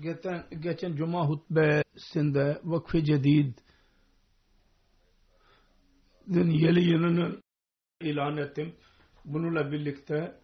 Geçen, 0.00 0.46
geçen 0.60 0.96
Cuma 0.96 1.28
hutbesinde 1.28 2.60
Vakfı 2.64 3.04
Cedid 3.04 3.58
yeni 6.26 6.84
yılını 6.84 7.42
ilan 8.00 8.36
ettim. 8.36 8.74
Bununla 9.24 9.72
birlikte 9.72 10.40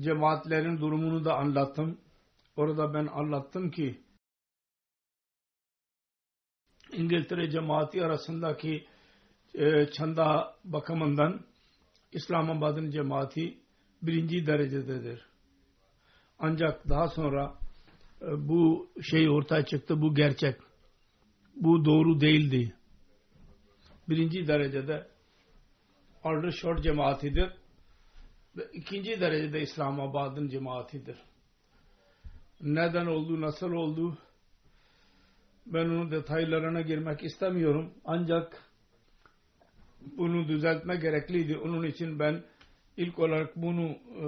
cemaatlerin 0.00 0.78
durumunu 0.78 1.24
da 1.24 1.36
anlattım. 1.36 2.00
Orada 2.56 2.94
ben 2.94 3.06
anlattım 3.06 3.70
ki 3.70 4.00
İngiltere 6.92 7.50
cemaati 7.50 8.04
arasındaki 8.04 8.86
e, 9.54 9.90
çanda 9.90 10.56
bakımından 10.64 11.40
İslamabad'ın 12.12 12.90
cemaati 12.90 13.58
birinci 14.02 14.46
derecededir. 14.46 15.26
Ancak 16.38 16.88
daha 16.88 17.08
sonra 17.08 17.65
bu 18.26 18.88
şey 19.02 19.30
ortaya 19.30 19.64
çıktı, 19.64 20.00
bu 20.00 20.14
gerçek. 20.14 20.56
Bu 21.56 21.84
doğru 21.84 22.20
değildi. 22.20 22.74
Birinci 24.08 24.48
derecede 24.48 25.06
Aldershot 26.24 26.82
cemaatidir. 26.82 27.52
Ve 28.56 28.62
ikinci 28.72 29.20
derecede 29.20 29.60
İslamabad'ın 29.60 30.48
cemaatidir. 30.48 31.16
Neden 32.60 33.06
oldu, 33.06 33.40
nasıl 33.40 33.72
oldu? 33.72 34.18
Ben 35.66 35.84
onun 35.84 36.10
detaylarına 36.10 36.80
girmek 36.80 37.24
istemiyorum. 37.24 37.92
Ancak 38.04 38.62
bunu 40.00 40.48
düzeltme 40.48 40.96
gerekliydi. 40.96 41.58
Onun 41.58 41.82
için 41.82 42.18
ben 42.18 42.42
ilk 42.96 43.18
olarak 43.18 43.56
bunu 43.56 43.86
e, 43.90 44.26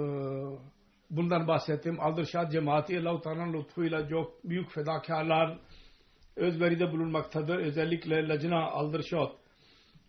bundan 1.09 1.47
bahsettim. 1.47 1.99
Aldershot 1.99 2.51
cemaati 2.51 2.99
Allah-u 2.99 3.21
Teala'nın 3.21 3.53
lütfuyla 3.53 4.09
çok 4.09 4.43
büyük 4.43 4.71
fedakarlar 4.71 5.59
özveride 6.35 6.91
bulunmaktadır. 6.91 7.57
Özellikle 7.57 8.27
Lacna 8.27 8.69
Aldershot 8.71 9.37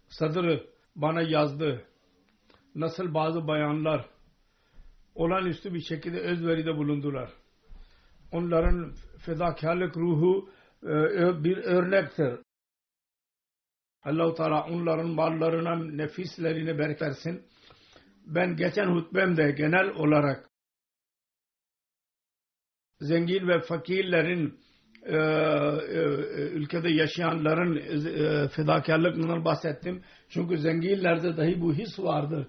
sadrı 0.09 0.67
bana 0.97 1.23
yazdı. 1.23 1.85
Nasıl 2.75 3.15
bazı 3.15 3.49
bayanlar 3.49 4.07
olağanüstü 5.15 5.75
bir 5.75 5.81
şekilde 5.81 6.21
özveride 6.21 6.77
bulundular. 6.77 7.31
Onların 8.33 8.93
fedakarlık 9.19 9.97
ruhu 9.97 10.51
e, 10.83 11.45
bir 11.45 11.57
örnektir. 11.57 12.39
Allah-u 14.03 14.35
Teala 14.35 14.65
onların 14.65 15.09
mallarına, 15.09 15.77
nefislerine 15.77 16.79
bereket 16.79 17.03
versin. 17.03 17.43
Ben 18.27 18.57
geçen 18.57 18.87
hutbemde 18.87 19.51
genel 19.51 19.89
olarak 19.91 20.50
zengin 23.01 23.49
ve 23.49 23.61
fakirlerin 23.61 24.59
e, 25.07 25.17
e, 25.17 26.01
ülkede 26.53 26.91
yaşayanların 26.91 27.77
e, 27.77 28.49
fedakarlıklarından 28.49 29.45
bahsettim. 29.45 30.03
Çünkü 30.29 30.59
zenginlerde 30.59 31.37
dahi 31.37 31.61
bu 31.61 31.75
his 31.75 31.99
vardır. 31.99 32.47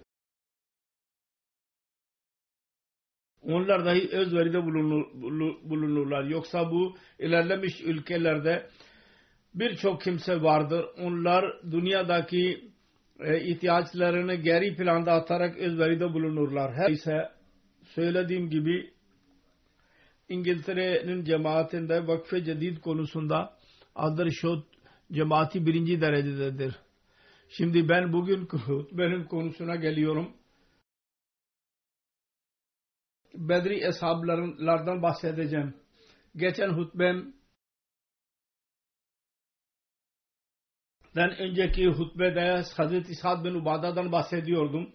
Onlar 3.42 3.86
dahi 3.86 4.10
özveride 4.12 4.64
bulunur, 4.64 5.06
bulunurlar. 5.70 6.24
Yoksa 6.24 6.72
bu 6.72 6.98
ilerlemiş 7.20 7.82
ülkelerde 7.82 8.70
birçok 9.54 10.02
kimse 10.02 10.42
vardır. 10.42 10.86
Onlar 10.98 11.46
dünyadaki 11.72 12.72
e, 13.20 13.42
ihtiyaçlarını 13.42 14.36
geri 14.36 14.76
planda 14.76 15.12
atarak 15.12 15.58
özveride 15.58 16.14
bulunurlar. 16.14 16.74
Her 16.74 16.90
ise 16.90 17.30
söylediğim 17.84 18.50
gibi 18.50 18.92
İngiltere'nin 20.32 21.24
cemaatinde 21.24 22.08
vakfe 22.08 22.44
cedid 22.44 22.78
konusunda 22.78 23.58
Aldershot 23.96 24.66
cemaati 25.12 25.66
birinci 25.66 26.02
derecededir. 26.02 26.76
Şimdi 27.50 27.90
ben 27.90 28.14
bugün 28.14 28.48
benim 28.92 29.28
konusuna 29.28 29.76
geliyorum. 29.76 30.34
Bedri 33.34 33.88
eshablardan 33.88 35.02
bahsedeceğim. 35.02 35.74
Geçen 36.36 36.70
hutbem 36.70 37.34
den 41.16 41.30
önceki 41.40 41.88
hutbede 41.88 42.64
Hazreti 42.78 43.16
Sa'd 43.16 43.46
bin 43.46 43.54
Ubada'dan 43.54 44.12
bahsediyordum 44.12 44.94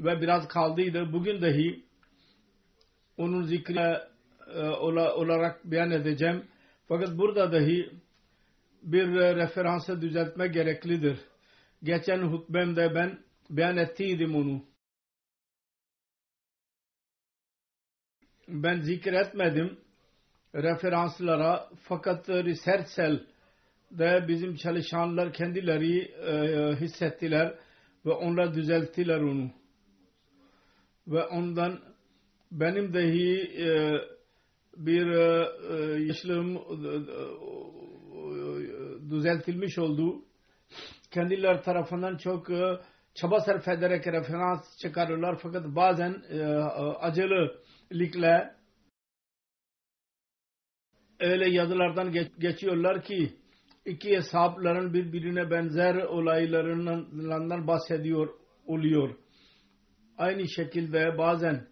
ve 0.00 0.20
biraz 0.20 0.48
kaldıydı. 0.48 1.12
Bugün 1.12 1.42
dahi 1.42 1.84
onun 3.16 3.42
zikri 3.42 3.98
olarak 4.56 5.64
beyan 5.64 5.90
edeceğim. 5.90 6.44
Fakat 6.88 7.18
burada 7.18 7.52
dahi 7.52 7.90
bir 8.82 9.06
referansı 9.14 10.02
düzeltme 10.02 10.48
gereklidir. 10.48 11.18
Geçen 11.82 12.22
hutbemde 12.22 12.94
ben 12.94 13.18
beyan 13.50 13.76
ettiydim 13.76 14.36
onu. 14.36 14.64
Ben 18.48 18.80
zikretmedim 18.80 19.78
referanslara 20.54 21.70
fakat 21.82 22.28
research 22.28 22.96
cell 22.96 23.20
de 23.90 24.24
bizim 24.28 24.56
çalışanlar 24.56 25.32
kendileri 25.32 26.00
e, 26.02 26.76
hissettiler 26.76 27.54
ve 28.06 28.10
onlar 28.10 28.54
düzelttiler 28.54 29.20
onu. 29.20 29.50
Ve 31.06 31.24
ondan 31.24 31.80
benim 32.52 32.94
dahi 32.94 33.40
e, 33.62 33.94
bir 34.78 35.06
e, 35.06 35.48
yaşlığım 36.02 36.56
e, 36.56 36.60
düzeltilmiş 39.10 39.78
oldu. 39.78 40.24
Kendiler 41.10 41.62
tarafından 41.62 42.16
çok 42.16 42.50
e, 42.50 42.78
çaba 43.14 43.40
sarf 43.40 43.68
ederek 43.68 44.06
referans 44.06 44.78
çıkarırlar 44.78 45.38
fakat 45.42 45.66
bazen 45.66 46.22
e, 46.30 46.38
öyle 51.20 51.50
yazılardan 51.50 52.12
geç, 52.12 52.28
geçiyorlar 52.38 53.02
ki 53.02 53.36
iki 53.86 54.16
hesapların 54.16 54.94
birbirine 54.94 55.50
benzer 55.50 55.94
olaylarından 55.94 57.66
bahsediyor 57.66 58.28
oluyor. 58.66 59.14
Aynı 60.18 60.48
şekilde 60.48 61.18
bazen 61.18 61.66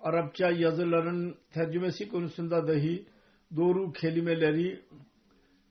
Arapça 0.00 0.50
yazıların 0.50 1.36
tercümesi 1.52 2.08
konusunda 2.08 2.68
dahi 2.68 3.06
doğru 3.56 3.92
kelimeleri 3.92 4.82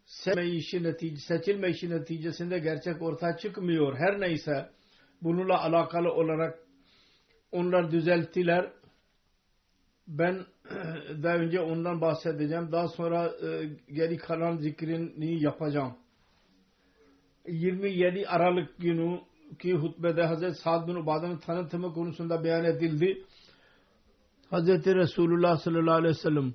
seçme 0.06 0.48
işi 0.48 0.84
netice, 0.84 1.18
seçilme 1.18 1.70
işi 1.70 1.90
neticesinde 1.90 2.60
gerçek 2.60 3.02
ortaya 3.02 3.38
çıkmıyor. 3.38 3.98
Her 3.98 4.20
neyse 4.20 4.70
bununla 5.22 5.64
alakalı 5.64 6.14
olarak 6.14 6.60
onlar 7.52 7.92
düzelttiler. 7.92 8.72
Ben 10.08 10.46
daha 11.24 11.36
önce 11.36 11.60
ondan 11.60 12.02
bahsedeceğim. 12.02 12.72
Daha 12.72 12.88
sonra 12.88 13.26
e, 13.28 13.70
geri 13.94 14.18
kalan 14.18 14.58
zikrini 14.58 15.44
yapacağım. 15.44 15.94
27 17.48 18.28
Aralık 18.28 18.78
günü 18.78 19.20
ki 19.60 19.74
hutbede 19.74 20.24
Hazreti 20.24 20.62
Sa'd 20.62 20.88
bin 20.88 20.96
Ubada'nın 20.96 21.38
tanıtımı 21.38 21.94
konusunda 21.94 22.44
beyan 22.44 22.66
edildi. 22.66 23.24
Hazreti 24.50 24.96
Resulullah 24.96 25.58
sallallahu 25.58 25.96
aleyhi 25.96 26.16
ve 26.16 26.20
sellem 26.20 26.54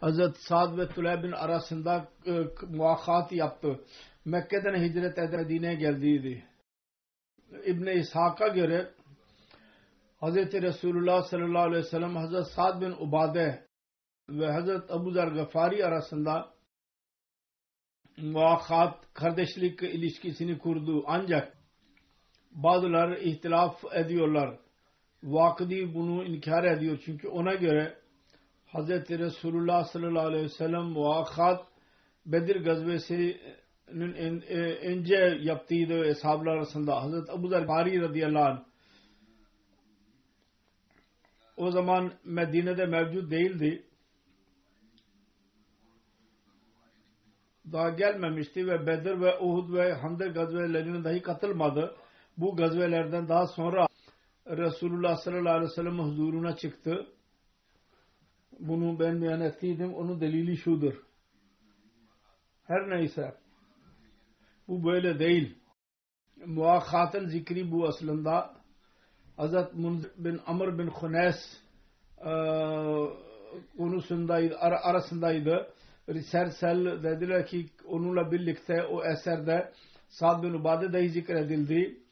Hazreti 0.00 0.42
Sa'd 0.42 0.78
ve 0.78 0.88
Tülay 0.88 1.22
bin 1.22 1.32
arasında 1.32 2.08
e, 2.26 2.44
muakkat 2.68 3.32
yaptı. 3.32 3.80
Mekke'den 4.24 4.82
hicret 4.82 5.18
eden 5.18 5.40
Medine'ye 5.40 5.74
geldiydi. 5.74 6.44
İbn-i 7.64 7.92
İshak'a 7.92 8.48
göre 8.48 8.90
Hazreti 10.16 10.62
Resulullah 10.62 11.22
sallallahu 11.22 11.62
aleyhi 11.62 11.84
ve 11.84 11.88
sellem 11.88 12.16
Hazreti 12.16 12.50
Sa'd 12.50 12.80
bin 12.80 12.90
Ubade 12.90 13.66
ve 14.28 14.52
Hazreti 14.52 14.92
Abu 14.92 15.10
Zer 15.10 15.28
Gafari 15.28 15.86
arasında 15.86 16.54
muakkat 18.16 19.14
kardeşlik 19.14 19.82
ilişkisini 19.82 20.58
kurdu. 20.58 21.04
Ancak 21.06 21.56
bazıları 22.50 23.18
ihtilaf 23.18 23.84
ediyorlar. 23.94 24.58
Vakidi 25.22 25.94
bunu 25.94 26.24
inkar 26.24 26.64
ediyor. 26.64 26.98
Çünkü 27.04 27.28
ona 27.28 27.54
göre 27.54 27.96
Hz. 28.66 28.88
Resulullah 28.90 29.84
sallallahu 29.84 30.26
aleyhi 30.26 30.44
ve 30.44 30.48
sellem 30.48 30.82
muakkat 30.82 31.66
Bedir 32.26 32.64
gazvesinin 32.64 34.12
önce 34.82 35.38
yaptıydı 35.42 36.04
eshablar 36.04 36.56
arasında. 36.56 37.04
Hz. 37.04 37.30
Abu 37.30 37.48
Zer 37.48 37.68
Bari 37.68 38.00
radıyallahu 38.00 38.44
anh 38.44 38.64
o 41.56 41.70
zaman 41.70 42.12
Medine'de 42.24 42.86
mevcut 42.86 43.30
değildi. 43.30 43.86
Daha 47.72 47.90
gelmemişti 47.90 48.66
ve 48.66 48.86
Bedir 48.86 49.20
ve 49.20 49.38
Uhud 49.38 49.74
ve 49.74 49.92
Handek 49.92 50.34
gazvelerine 50.34 51.04
dahi 51.04 51.22
katılmadı. 51.22 51.96
Bu 52.36 52.56
gazvelerden 52.56 53.28
daha 53.28 53.46
sonra 53.46 53.85
Resulullah 54.46 55.16
sallallahu 55.16 55.54
aleyhi 55.54 55.70
ve 55.70 55.74
sellem 55.74 55.98
huzuruna 55.98 56.56
çıktı. 56.56 57.06
Bunu 58.58 58.98
ben 59.00 59.22
beyan 59.22 59.40
ettiydim. 59.40 59.94
Onun 59.94 60.20
delili 60.20 60.56
şudur. 60.56 60.94
Her 62.64 62.90
neyse. 62.90 63.34
Bu 64.68 64.84
böyle 64.84 65.18
değil. 65.18 65.58
Muakkatın 66.46 67.26
zikri 67.26 67.70
bu 67.70 67.86
aslında. 67.86 68.56
Hazret 69.36 69.74
bin 70.16 70.40
Amr 70.46 70.78
bin 70.78 70.90
Khunes 70.90 71.36
e, 72.18 72.32
konusundaydı, 73.76 74.56
ar 74.58 74.72
arasındaydı. 74.72 75.72
Risersel 76.08 77.02
dediler 77.02 77.46
ki 77.46 77.66
onunla 77.86 78.32
birlikte 78.32 78.82
o 78.82 79.04
eserde 79.04 79.72
Sa'd 80.08 80.42
bin 80.42 80.52
Ubade 80.52 80.92
dahi 80.92 81.10
zikredildi. 81.10 82.05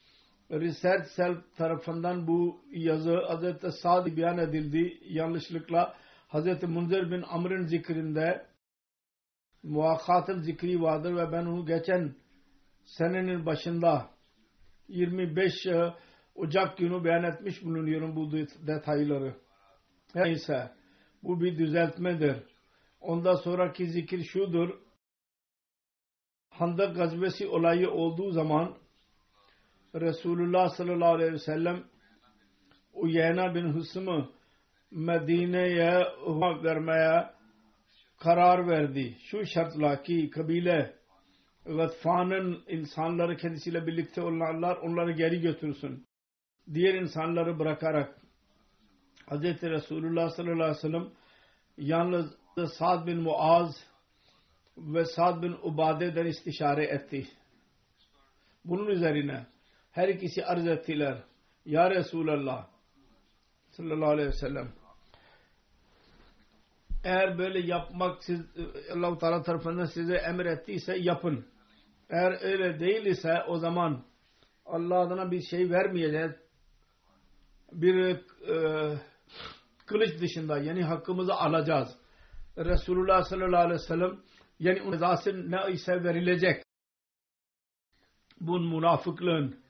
Research 0.61 1.17
Cell 1.17 1.37
tarafından 1.57 2.27
bu 2.27 2.61
yazı 2.71 3.17
Hz. 3.17 3.75
Sa'd 3.75 4.17
beyan 4.17 4.39
edildi. 4.39 4.99
Yanlışlıkla 5.05 5.95
Hz. 6.29 6.63
Munzir 6.63 7.11
bin 7.11 7.23
Amr'ın 7.23 7.67
zikrinde 7.67 8.47
muakkatın 9.63 10.41
zikri 10.41 10.83
vardır 10.83 11.17
ve 11.17 11.33
ben 11.33 11.47
onu 11.47 11.67
geçen 11.67 12.15
senenin 12.85 13.47
başında 13.47 14.11
25 14.89 15.53
Ocak 16.35 16.79
günü 16.79 17.05
beyan 17.05 17.25
etmiş 17.25 17.65
bulunuyorum 17.65 18.17
bu 18.17 18.33
detayları. 18.67 19.35
Neyse 20.15 20.71
bu 21.23 21.41
bir 21.41 21.59
düzeltmedir. 21.59 22.37
Ondan 23.01 23.35
sonraki 23.35 23.87
zikir 23.87 24.25
şudur. 24.25 24.81
Handak 26.49 26.97
gazvesi 26.97 27.49
olayı 27.49 27.91
olduğu 27.91 28.31
zaman 28.31 28.77
Resulullah 29.95 30.69
sallallahu 30.69 31.15
aleyhi 31.15 31.33
ve 31.33 31.39
sellem 31.39 31.85
Uyeyna 32.93 33.55
bin 33.55 33.73
Hısm'ı 33.73 34.31
Medine'ye 34.91 36.07
vermeye 36.65 37.31
karar 38.19 38.69
verdi. 38.69 39.17
Şu 39.31 39.47
şartla 39.47 40.03
ki 40.03 40.31
kabile 40.31 40.95
Gatfan'ın 41.67 42.65
insanları 42.69 43.37
kendisiyle 43.37 43.87
birlikte 43.87 44.23
olanlar 44.23 44.77
onları 44.77 45.13
geri 45.13 45.41
götürsün. 45.41 46.07
Diğer 46.75 46.95
insanları 46.95 47.59
bırakarak 47.59 48.21
Hz. 49.31 49.43
Resulullah 49.63 50.31
sallallahu 50.31 50.55
aleyhi 50.55 50.77
ve 50.77 50.81
sellem 50.81 51.09
yalnız 51.77 52.35
Sa'd 52.79 53.07
bin 53.07 53.19
Muaz 53.19 53.77
ve 54.77 55.05
Sa'd 55.05 55.43
bin 55.43 55.57
Ubade'den 55.63 56.27
istişare 56.27 56.85
etti. 56.85 57.27
Bunun 58.65 58.87
üzerine 58.87 59.47
her 59.95 60.09
ikisi 60.09 60.45
arz 60.45 60.67
ettiler. 60.67 61.23
Ya 61.65 61.91
Resulallah 61.91 62.67
sallallahu 63.71 64.11
aleyhi 64.11 64.29
ve 64.29 64.33
sellem 64.33 64.73
eğer 67.05 67.39
böyle 67.39 67.67
yapmak 67.67 68.25
siz 68.25 68.41
Allah-u 68.95 69.19
Teala 69.19 69.43
tarafından 69.43 69.85
size 69.85 70.17
emrettiyse 70.17 70.99
yapın. 70.99 71.47
Eğer 72.11 72.43
öyle 72.43 72.81
değil 72.81 73.07
ise 73.07 73.43
o 73.49 73.59
zaman 73.59 74.05
Allah 74.67 75.01
adına 75.01 75.31
bir 75.31 75.41
şey 75.41 75.71
vermeyeceğiz. 75.71 76.33
Bir 77.73 77.97
e, 78.49 78.99
kılıç 79.87 80.21
dışında 80.21 80.59
yani 80.59 80.83
hakkımızı 80.83 81.35
alacağız. 81.35 81.97
Resulullah 82.59 83.23
sallallahu 83.23 83.63
aleyhi 83.63 83.81
ve 83.81 83.87
sellem 83.87 84.21
yani 84.59 84.83
onun 84.83 85.51
ne 85.51 85.73
ise 85.73 86.05
verilecek. 86.05 86.63
Bunun 88.41 88.77
münafıklığın 88.77 89.64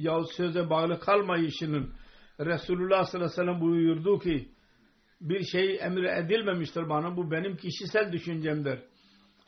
ya 0.00 0.24
söze 0.36 0.70
bağlı 0.70 1.00
kalmayışının 1.00 1.92
Resulullah 2.40 3.04
sallallahu 3.04 3.30
aleyhi 3.32 3.40
ve 3.40 3.44
sellem 3.44 3.60
buyurdu 3.60 4.18
ki 4.18 4.48
bir 5.20 5.44
şey 5.44 5.78
emir 5.80 6.04
edilmemiştir 6.04 6.88
bana. 6.88 7.16
Bu 7.16 7.30
benim 7.30 7.56
kişisel 7.56 8.12
düşüncemdir. 8.12 8.78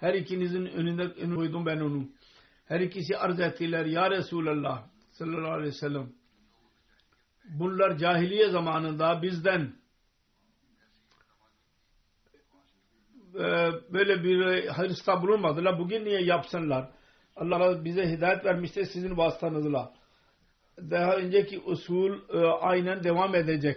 Her 0.01 0.15
ikinizin 0.15 0.67
önünde 0.67 1.03
önüne 1.03 1.35
koydum 1.35 1.67
ben 1.67 1.81
onu. 1.81 2.09
Her 2.67 2.81
ikisi 2.81 3.17
arz 3.17 3.41
ettiler. 3.41 3.87
Ya 3.87 4.11
Resulallah 4.11 4.85
sallallahu 5.11 5.53
aleyhi 5.53 5.69
ve 5.69 5.73
sellem 5.73 6.13
bunlar 7.45 7.97
cahiliye 7.97 8.51
zamanında 8.51 9.23
bizden 9.23 9.75
e, 13.35 13.45
böyle 13.93 14.25
bir 14.25 14.69
hırsta 14.69 15.23
bulunmadılar. 15.23 15.79
Bugün 15.79 16.05
niye 16.05 16.23
yapsınlar? 16.23 16.91
Allah 17.37 17.85
bize 17.85 18.11
hidayet 18.11 18.45
vermiştir 18.45 18.85
sizin 18.85 19.17
vasıtanızla 19.17 20.02
daha 20.91 21.17
önceki 21.17 21.61
usul 21.61 22.19
e, 22.35 22.39
aynen 22.47 23.05
devam 23.05 23.35
edecek. 23.35 23.77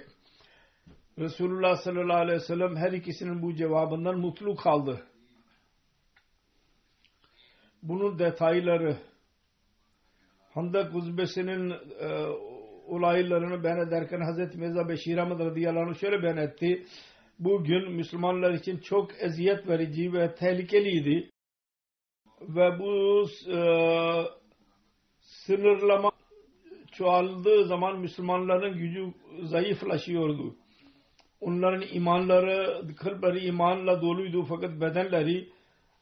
Resulullah 1.19 1.77
sallallahu 1.77 2.17
aleyhi 2.17 2.39
ve 2.39 2.45
sellem 2.45 2.75
her 2.75 2.91
ikisinin 2.91 3.41
bu 3.41 3.55
cevabından 3.55 4.19
mutlu 4.19 4.55
kaldı. 4.55 5.03
Bunun 7.83 8.19
detayları 8.19 8.97
Handak 10.53 10.95
Uzbesi'nin 10.95 11.69
e, 11.99 12.07
olaylarını 12.87 13.63
beyan 13.63 13.87
ederken 13.87 14.21
Hazreti 14.21 14.57
Mirza 14.57 14.89
Beşir 14.89 15.17
Ahmet 15.17 15.39
radıyallahu 15.39 15.95
şöyle 15.95 16.23
beyan 16.23 16.37
etti. 16.37 16.85
Bugün 17.39 17.91
Müslümanlar 17.91 18.53
için 18.53 18.77
çok 18.77 19.11
eziyet 19.23 19.67
verici 19.67 20.13
ve 20.13 20.35
tehlikeliydi. 20.35 21.29
Ve 22.41 22.79
bu 22.79 23.23
e, 23.51 23.59
sınırlama 25.19 26.11
çoğaldığı 26.97 27.65
zaman 27.65 27.99
Müslümanların 27.99 28.77
gücü 28.77 29.13
zayıflaşıyordu. 29.43 30.55
Onların 31.41 31.83
imanları, 31.93 32.81
kalpleri 32.95 33.45
imanla 33.45 34.01
doluydu 34.01 34.45
fakat 34.49 34.81
bedenleri 34.81 35.49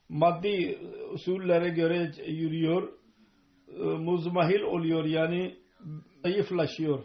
maddi 0.10 0.80
usullere 1.12 1.70
göre 1.70 2.12
yürüyor, 2.28 2.94
e, 3.68 3.84
muzmahil 3.84 4.62
oluyor 4.62 5.06
yani 5.06 5.56
zayıflaşıyor. 6.24 7.04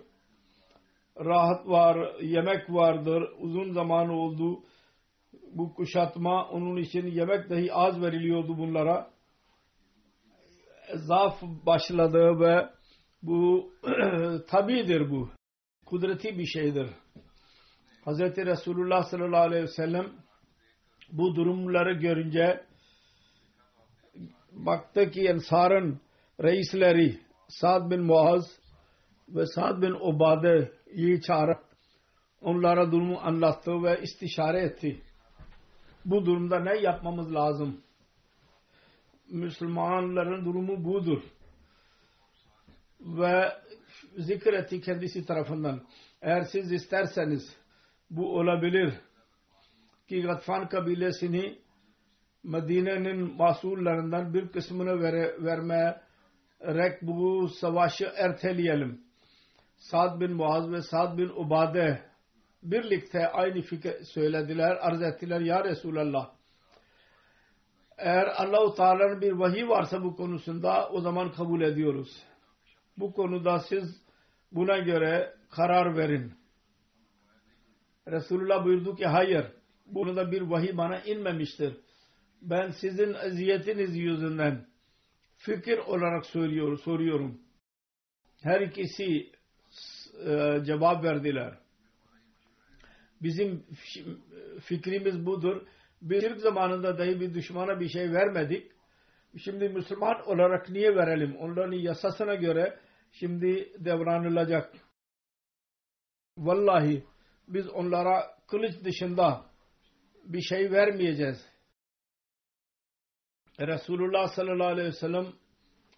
Rahat 1.18 1.68
var, 1.68 2.20
yemek 2.20 2.70
vardır, 2.70 3.28
uzun 3.40 3.72
zaman 3.72 4.08
oldu 4.08 4.62
bu 5.52 5.74
kuşatma 5.74 6.48
onun 6.48 6.76
için 6.76 7.06
yemek 7.06 7.50
dahi 7.50 7.72
az 7.72 8.02
veriliyordu 8.02 8.58
bunlara. 8.58 9.10
Zaaf 10.94 11.42
başladı 11.42 12.40
ve 12.40 12.77
bu 13.22 13.72
tabidir 14.48 15.10
bu. 15.10 15.30
Kudreti 15.86 16.38
bir 16.38 16.46
şeydir. 16.46 16.90
Hz. 18.06 18.20
Resulullah 18.20 19.02
sallallahu 19.02 19.40
aleyhi 19.40 19.62
ve 19.62 19.68
sellem 19.68 20.06
bu 21.12 21.34
durumları 21.34 21.92
görünce 21.92 22.64
baktı 24.52 25.10
ki 25.10 25.28
Ensar'ın 25.28 26.00
reisleri 26.42 27.18
Sa'd 27.48 27.90
bin 27.90 28.00
Muaz 28.00 28.60
ve 29.28 29.46
Sa'd 29.46 29.82
bin 29.82 29.92
Ubade'yi 29.92 31.22
çağırıp 31.22 31.60
onlara 32.40 32.92
durumu 32.92 33.18
anlattı 33.18 33.82
ve 33.82 34.00
istişare 34.02 34.60
etti. 34.60 35.02
Bu 36.04 36.26
durumda 36.26 36.60
ne 36.60 36.80
yapmamız 36.80 37.34
lazım? 37.34 37.80
Müslümanların 39.30 40.44
durumu 40.44 40.84
budur. 40.84 41.22
Ve 43.00 43.52
zikretti 44.16 44.80
kendisi 44.80 45.26
tarafından. 45.26 45.82
Eğer 46.22 46.42
siz 46.42 46.72
isterseniz 46.72 47.56
bu 48.10 48.38
olabilir 48.38 48.94
ki 50.08 50.22
Gatfan 50.22 50.68
kabilesini 50.68 51.58
Medine'nin 52.42 53.36
masullarından 53.36 54.34
bir 54.34 54.48
kısmını 54.48 55.00
vere, 55.02 55.44
vermeyerek 55.44 57.02
bu 57.02 57.48
savaşı 57.48 58.12
erteleyelim. 58.16 59.00
Sad 59.76 60.20
bin 60.20 60.32
Muaz 60.32 60.72
ve 60.72 60.82
Sad 60.82 61.18
bin 61.18 61.28
Ubade 61.28 62.02
birlikte 62.62 63.28
aynı 63.28 63.62
fikir 63.62 64.04
söylediler, 64.04 64.76
arz 64.80 65.02
ettiler 65.02 65.40
ya 65.40 65.64
Resulallah. 65.64 66.30
Eğer 67.98 68.26
Allah-u 68.36 68.74
Teala'nın 68.74 69.20
bir 69.20 69.32
vahiy 69.32 69.68
varsa 69.68 70.02
bu 70.02 70.16
konusunda 70.16 70.88
o 70.88 71.00
zaman 71.00 71.32
kabul 71.32 71.60
ediyoruz. 71.60 72.22
Bu 73.00 73.12
konuda 73.12 73.58
siz 73.58 74.02
buna 74.52 74.78
göre 74.78 75.34
karar 75.50 75.96
verin. 75.96 76.32
Resulullah 78.08 78.64
buyurdu 78.64 78.96
ki 78.96 79.06
hayır. 79.06 79.46
Burada 79.86 80.32
bir 80.32 80.42
vahiy 80.42 80.76
bana 80.76 81.00
inmemiştir. 81.00 81.76
Ben 82.42 82.70
sizin 82.70 83.14
eziyetiniz 83.14 83.96
yüzünden 83.96 84.66
fikir 85.36 85.78
olarak 85.78 86.26
söylüyor, 86.26 86.78
soruyorum. 86.78 87.40
Her 88.42 88.60
ikisi 88.60 89.32
e, 90.26 90.62
cevap 90.66 91.04
verdiler. 91.04 91.58
Bizim 93.22 93.64
fikrimiz 94.60 95.26
budur. 95.26 95.66
Bir 96.02 96.20
şirk 96.20 96.40
zamanında 96.40 96.98
dahi 96.98 97.20
bir 97.20 97.34
düşmana 97.34 97.80
bir 97.80 97.88
şey 97.88 98.12
vermedik. 98.12 98.72
Şimdi 99.36 99.68
Müslüman 99.68 100.28
olarak 100.28 100.70
niye 100.70 100.96
verelim? 100.96 101.36
Onların 101.36 101.72
yasasına 101.72 102.34
göre 102.34 102.78
şimdi 103.12 103.72
devranılacak. 103.78 104.74
Vallahi 106.36 107.04
biz 107.48 107.68
onlara 107.68 108.38
kılıç 108.46 108.84
dışında 108.84 109.46
bir 110.24 110.40
şey 110.40 110.72
vermeyeceğiz. 110.72 111.46
Resulullah 113.60 114.28
sallallahu 114.28 114.68
aleyhi 114.68 114.88
ve 114.88 114.92
sellem 114.92 115.26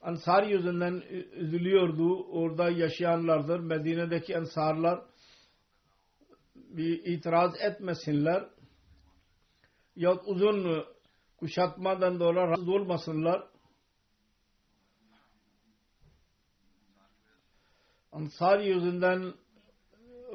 Ansar 0.02 0.43
yüzünden 0.43 1.02
üzülüyordu. 1.33 2.25
Orada 2.25 2.71
yaşayanlardır. 2.71 3.61
Medine'deki 3.61 4.38
Ansarlar 4.38 5.00
bir 6.55 7.05
itiraz 7.05 7.55
etmesinler. 7.61 8.49
Yahut 9.97 10.23
uzun 10.26 10.85
kuşatmadan 11.37 12.21
dolayı 12.21 12.37
rahatsız 12.37 12.69
olmasınlar. 12.69 13.49
Ansar 18.12 18.59
yüzünden 18.59 19.33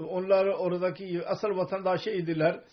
onlar 0.09 0.45
oradaki 0.45 1.27
asıl 1.27 1.57
vatandaşı 1.57 2.09
idiler 2.09 2.63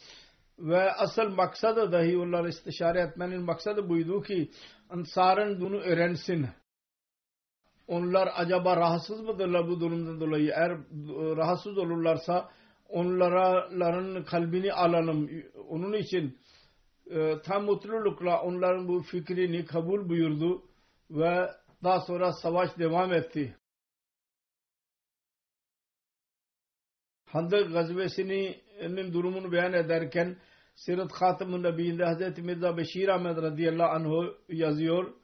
ve 0.59 0.93
asıl 0.93 1.29
maksadı 1.29 1.93
dahi 1.93 2.19
onları 2.19 2.49
istişare 2.49 3.01
etmenin 3.01 3.43
maksadı 3.43 3.89
buydu 3.89 4.23
ki 4.23 4.51
Ansar'ın 4.91 5.61
bunu 5.61 5.77
öğrensin. 5.77 6.47
Onlar 7.87 8.29
acaba 8.35 8.77
rahatsız 8.77 9.21
mıdırlar 9.21 9.69
bu 9.69 9.81
durumdan 9.81 10.21
dolayı? 10.21 10.53
Eğer 10.57 10.79
rahatsız 11.37 11.79
olurlarsa 11.79 12.51
onların 12.89 14.25
kalbini 14.25 14.73
alalım. 14.73 15.31
Onun 15.69 15.93
için 15.93 16.39
e, 17.11 17.41
tam 17.45 17.65
mutlulukla 17.65 18.43
onların 18.43 18.89
bu 18.89 19.03
fikrini 19.03 19.65
kabul 19.65 20.09
buyurdu 20.09 20.63
ve 21.11 21.51
daha 21.85 22.01
sonra 22.01 22.33
savaş 22.33 22.79
devam 22.79 23.13
etti. 23.13 23.57
Handak 27.33 27.73
gazvesinin 27.73 29.13
durumunu 29.13 29.53
beyan 29.53 29.73
ederken 29.73 30.37
Sirat 30.75 31.13
Hatim-ı 31.13 31.63
Nebi'inde 31.63 32.05
Hz. 32.05 32.39
Mirza 32.39 32.77
Beşir 32.77 33.09
Ahmet 33.09 33.37
radıyallahu 33.37 33.89
anh 33.89 34.29
yazıyor. 34.49 35.15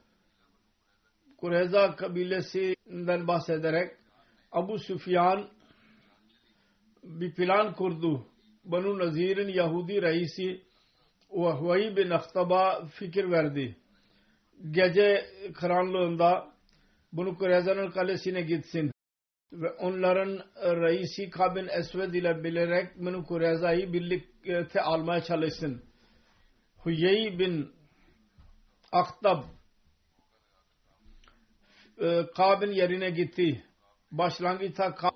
Kureyza 1.36 1.96
kabilesinden 1.96 3.26
bahsederek 3.26 3.96
Abu 4.52 4.78
Süfyan 4.78 5.48
bir 7.04 7.34
plan 7.34 7.74
kurdu. 7.74 8.26
Banu 8.64 8.98
Nazir'in 8.98 9.48
Yahudi 9.48 10.02
reisi 10.02 10.62
Vahvayi 11.30 11.96
bin 11.96 12.10
Ahtaba 12.10 12.86
fikir 12.86 13.30
verdi. 13.30 13.76
Gece 14.70 15.26
karanlığında 15.54 16.52
bunu 17.12 17.38
Kureyza'nın 17.38 17.90
kalesine 17.90 18.42
gitsin 18.42 18.90
ve 19.52 19.70
onların 19.70 20.44
reisi 20.56 21.30
Kabin 21.30 21.68
Esved 21.68 22.14
ile 22.14 22.44
bilerek 22.44 22.96
Minu 22.96 23.24
Kureyza'yı 23.24 23.92
birlikte 23.92 24.82
almaya 24.82 25.22
çalışsın. 25.22 25.82
Huyey 26.76 27.38
bin 27.38 27.72
Aktab 28.92 29.42
Kabin 32.36 32.72
yerine 32.72 33.10
gitti. 33.10 33.64
Başlangıçta 34.10 34.94
Kab 34.94 35.14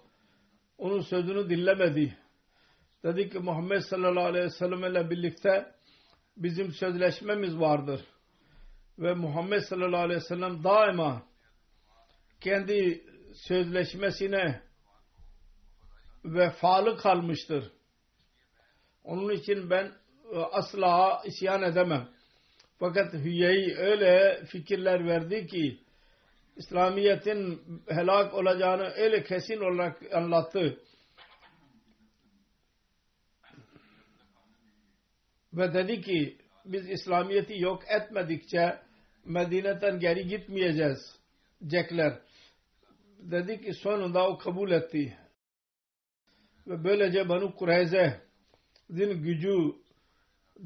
onun 0.78 1.00
sözünü 1.00 1.50
dinlemedi. 1.50 2.18
Dedi 3.04 3.28
ki 3.28 3.38
Muhammed 3.38 3.80
sallallahu 3.80 4.24
aleyhi 4.24 4.44
ve 4.44 4.50
sellem 4.50 4.84
ile 4.84 5.10
birlikte 5.10 5.74
bizim 6.36 6.72
sözleşmemiz 6.72 7.58
vardır. 7.58 8.00
Ve 8.98 9.14
Muhammed 9.14 9.60
sallallahu 9.60 10.00
aleyhi 10.02 10.20
ve 10.20 10.24
sellem 10.24 10.64
daima 10.64 11.22
kendi 12.40 13.04
sözleşmesine 13.34 14.62
vefalı 16.24 16.96
kalmıştır. 16.96 17.72
Onun 19.04 19.32
için 19.34 19.70
ben 19.70 19.92
e, 20.32 20.38
asla 20.38 21.22
isyan 21.24 21.62
edemem. 21.62 22.08
Fakat 22.78 23.12
Hüyeyi 23.12 23.76
öyle 23.76 24.44
fikirler 24.44 25.06
verdi 25.06 25.46
ki 25.46 25.80
İslamiyet'in 26.56 27.62
helak 27.88 28.34
olacağını 28.34 28.92
öyle 28.96 29.22
kesin 29.24 29.60
olarak 29.60 30.14
anlattı. 30.14 30.78
Ve 35.52 35.74
dedi 35.74 36.00
ki 36.00 36.38
biz 36.64 36.90
İslamiyet'i 36.90 37.62
yok 37.62 37.82
etmedikçe 37.88 38.78
Medine'den 39.24 39.98
geri 40.00 40.26
gitmeyeceğiz. 40.26 41.18
Cekler 41.66 42.18
dedi 43.30 43.60
ki 43.60 43.74
sonunda 43.74 44.28
o 44.28 44.38
kabul 44.38 44.70
etti. 44.70 45.18
Ve 46.66 46.84
böylece 46.84 47.28
Banu 47.28 47.54
Kureyze'nin 47.54 49.22
gücü 49.22 49.72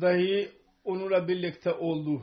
dahi 0.01 0.53
onunla 0.85 1.29
birlikte 1.29 1.73
oldu. 1.73 2.23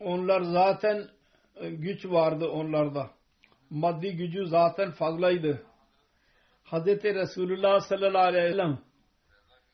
Onlar 0.00 0.40
zaten 0.40 1.08
e, 1.54 1.70
güç 1.70 2.04
vardı 2.04 2.48
onlarda. 2.48 3.10
Maddi 3.70 4.16
gücü 4.16 4.46
zaten 4.46 4.90
fazlaydı. 4.90 5.66
Hz. 6.64 6.86
Resulullah 6.86 7.80
sallallahu 7.80 8.22
aleyhi 8.22 8.44
ve 8.44 8.50
sellem 8.50 8.78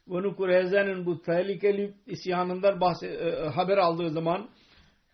Banu 0.07 0.37
Kureyze'nin 0.37 1.07
bu 1.07 1.23
tehlikeli 1.23 1.95
isyanından 2.07 2.81
bahse, 2.81 3.07
e, 3.07 3.49
haber 3.49 3.79
aldığı 3.79 4.11
zaman 4.11 4.51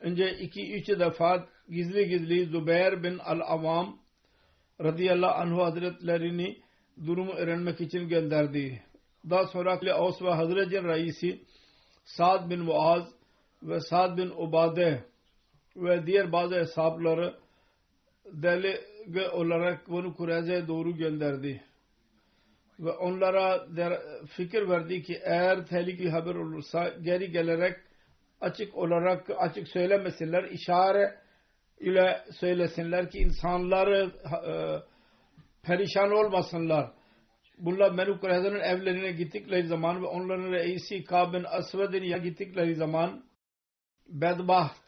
önce 0.00 0.38
iki 0.38 0.74
üç 0.74 0.88
defa 0.88 1.48
gizli 1.70 2.08
gizli 2.08 2.46
Zübeyir 2.46 3.02
bin 3.02 3.18
al-Avam 3.18 3.98
radıyallahu 4.80 5.34
anh 5.34 5.58
hazretlerini 5.58 6.56
durumu 7.06 7.32
öğrenmek 7.32 7.80
için 7.80 8.08
gönderdi. 8.08 8.82
Daha 9.30 9.46
sonra 9.46 9.80
Aus 9.94 10.22
ve 10.22 10.30
Hazret'in 10.30 10.84
reisi 10.84 11.40
Sa'd 12.04 12.50
bin 12.50 12.60
Muaz 12.60 13.08
ve 13.62 13.80
Sa'd 13.80 14.18
bin 14.18 14.30
Ubade 14.30 15.04
ve 15.76 16.06
diğer 16.06 16.32
bazı 16.32 16.54
hesapları 16.54 17.34
delege 18.26 19.28
olarak 19.28 19.88
bunu 19.88 20.16
Kureyze'ye 20.16 20.68
doğru 20.68 20.96
gönderdi. 20.96 21.62
ve 22.80 22.90
onlara 22.90 23.76
der, 23.76 23.98
fikir 24.26 24.68
verdi 24.68 25.02
ki 25.02 25.20
eğer 25.24 25.66
tehlikeli 25.66 26.10
haber 26.10 26.34
olursa 26.34 26.88
geri 27.02 27.30
gelerek 27.30 27.76
açık 28.40 28.74
olarak 28.74 29.30
açık 29.38 29.68
söylemesinler 29.68 30.44
işare 30.44 31.18
ile 31.80 32.24
söylesinler 32.40 33.10
ki 33.10 33.18
insanları 33.18 34.10
e, 34.46 34.52
perişan 35.62 36.12
olmasınlar. 36.12 36.90
Bunlar 37.58 37.98
Benu 37.98 38.20
Kureyza'nın 38.20 38.60
evlerine 38.60 39.12
gittikleri 39.12 39.66
zaman 39.66 40.02
ve 40.02 40.06
onların 40.06 40.52
reisi 40.52 41.04
Kabin 41.04 41.44
Asved'in 41.44 42.22
gittikleri 42.22 42.74
zaman 42.74 43.24
bedbaht 44.08 44.78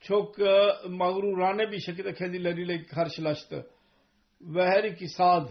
çok 0.00 0.38
e, 0.40 0.72
mağrurane 0.88 1.72
bir 1.72 1.80
şekilde 1.80 2.14
kendileriyle 2.14 2.86
karşılaştı. 2.86 3.66
Ve 4.40 4.66
her 4.66 4.84
iki 4.84 5.08
Sad 5.08 5.48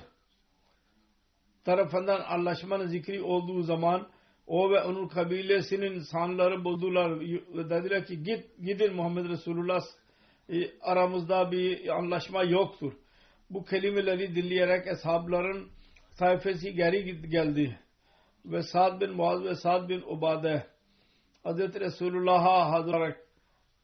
tarafından 1.65 2.21
anlaşmanın 2.21 2.87
zikri 2.87 3.21
olduğu 3.21 3.61
zaman 3.61 4.07
o 4.47 4.71
ve 4.71 4.83
onun 4.83 5.07
kabilesinin 5.07 5.91
insanları 5.91 6.63
buldular 6.63 7.19
ve 7.19 7.69
dediler 7.69 8.05
ki 8.05 8.23
git 8.23 8.45
gidin 8.65 8.95
Muhammed 8.95 9.29
Resulullah 9.29 9.81
e, 10.51 10.79
aramızda 10.81 11.51
bir 11.51 11.97
anlaşma 11.97 12.43
yoktur. 12.43 12.93
Bu 13.49 13.65
kelimeleri 13.65 14.35
dinleyerek 14.35 14.87
eshabların 14.87 15.69
sayfası 16.09 16.69
geri 16.69 17.29
geldi. 17.29 17.79
Ve 18.45 18.63
Sa'd 18.63 19.01
bin 19.01 19.11
Muaz 19.11 19.43
ve 19.43 19.55
Sa'd 19.55 19.89
bin 19.89 20.01
Ubade 20.01 20.67
Hz. 21.45 21.59
Resulullah'a 21.59 22.71
hazır 22.71 23.15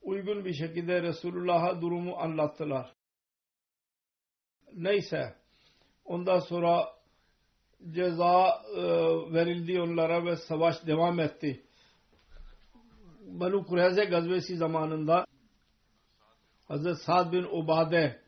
uygun 0.01 0.45
bir 0.45 0.53
şekilde 0.53 1.01
Resulullah'a 1.01 1.81
durumu 1.81 2.15
anlattılar. 2.15 2.93
Neyse 4.73 5.35
ondan 6.05 6.39
sonra 6.39 6.87
ceza 7.91 8.61
e, 8.75 8.81
verildi 9.33 9.81
onlara 9.81 10.25
ve 10.25 10.35
savaş 10.35 10.87
devam 10.87 11.19
etti. 11.19 11.63
Banu 13.21 13.65
Kureyze 13.65 14.05
gazvesi 14.05 14.57
zamanında 14.57 15.25
Hz. 16.69 17.01
Sa'd 17.01 17.33
bin 17.33 17.43
Ubade 17.43 18.21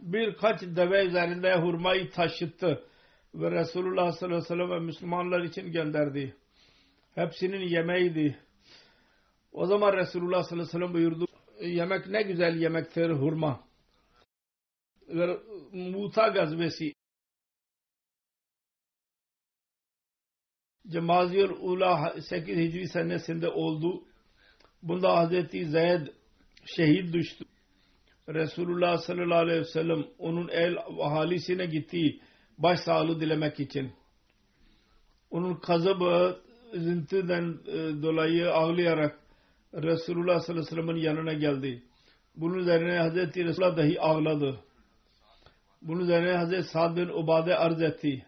birkaç 0.00 0.62
deve 0.62 1.06
üzerinde 1.06 1.54
hurmayı 1.54 2.10
taşıttı 2.10 2.84
ve 3.34 3.50
Resulullah 3.50 4.12
sallallahu 4.12 4.36
aleyhi 4.36 4.60
ve 4.60 4.68
sellem 4.68 4.84
Müslümanlar 4.84 5.40
için 5.40 5.72
gönderdi. 5.72 6.36
Hepsinin 7.14 7.68
yemeğiydi. 7.68 8.38
O 9.52 9.66
zaman 9.66 9.92
Resulullah 9.92 10.42
sallallahu 10.42 10.52
aleyhi 10.52 10.68
ve 10.68 10.72
sellem 10.72 10.94
buyurdu 10.94 11.26
yemek 11.60 12.06
ne 12.06 12.22
güzel 12.22 12.56
yemektir 12.56 13.10
hurma. 13.10 13.64
Ve 15.08 15.38
Muta 15.72 16.28
gazvesi 16.28 16.94
Cemaziyel 20.88 21.50
Ula 21.50 22.20
8 22.20 22.58
Hicri 22.58 22.88
senesinde 22.88 23.48
oldu. 23.48 24.04
Bunda 24.82 25.16
Hazreti 25.16 25.66
Zeyd 25.66 26.06
şehit 26.76 27.12
düştü. 27.12 27.44
Resulullah 28.28 28.98
sallallahu 28.98 29.38
aleyhi 29.38 29.60
ve 29.60 29.64
sellem 29.64 30.04
onun 30.18 30.48
el 30.48 30.76
ahalisine 31.00 31.66
gitti 31.66 32.20
başsağlığı 32.58 33.20
dilemek 33.20 33.60
için. 33.60 33.92
Onun 35.30 35.54
kazabı 35.54 36.40
üzüntüden 36.72 37.58
e, 37.66 38.02
dolayı 38.02 38.52
ağlayarak 38.52 39.20
Resulullah 39.74 40.40
sallallahu 40.40 40.50
aleyhi 40.50 40.76
ve 40.76 40.82
sellem'in 40.82 41.02
yanına 41.02 41.32
geldi. 41.32 41.82
Bunun 42.36 42.58
üzerine 42.58 42.98
Hazreti 42.98 43.44
Resulullah 43.44 43.76
dahi 43.76 44.00
ağladı. 44.00 44.60
Bunun 45.82 46.00
üzerine 46.00 46.32
Hazreti 46.32 46.68
Sa'd 46.68 46.96
bin 46.96 47.08
Ubade 47.08 47.56
arz 47.56 47.82
etti. 47.82 48.26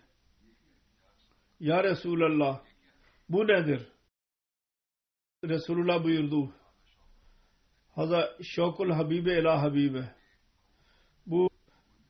Ya 1.61 1.85
Resulallah 1.85 2.61
bu 3.29 3.49
nedir? 3.49 3.83
Resulullah 5.45 6.05
buyurdu. 6.05 6.53
Haza 7.93 8.37
şokul 8.43 8.91
habibe 8.91 9.39
ila 9.39 9.63
habibe. 9.63 10.15
Bu 11.27 11.51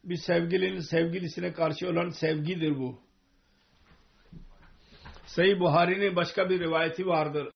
bir 0.04 0.16
sevgilinin 0.16 0.80
sevgilisine 0.80 1.52
karşı 1.52 1.88
olan 1.88 2.08
sevgidir 2.08 2.78
bu. 2.78 3.00
Sayı 5.26 5.60
Buhari'nin 5.60 6.16
başka 6.16 6.50
bir 6.50 6.60
rivayeti 6.60 7.06
vardır. 7.06 7.52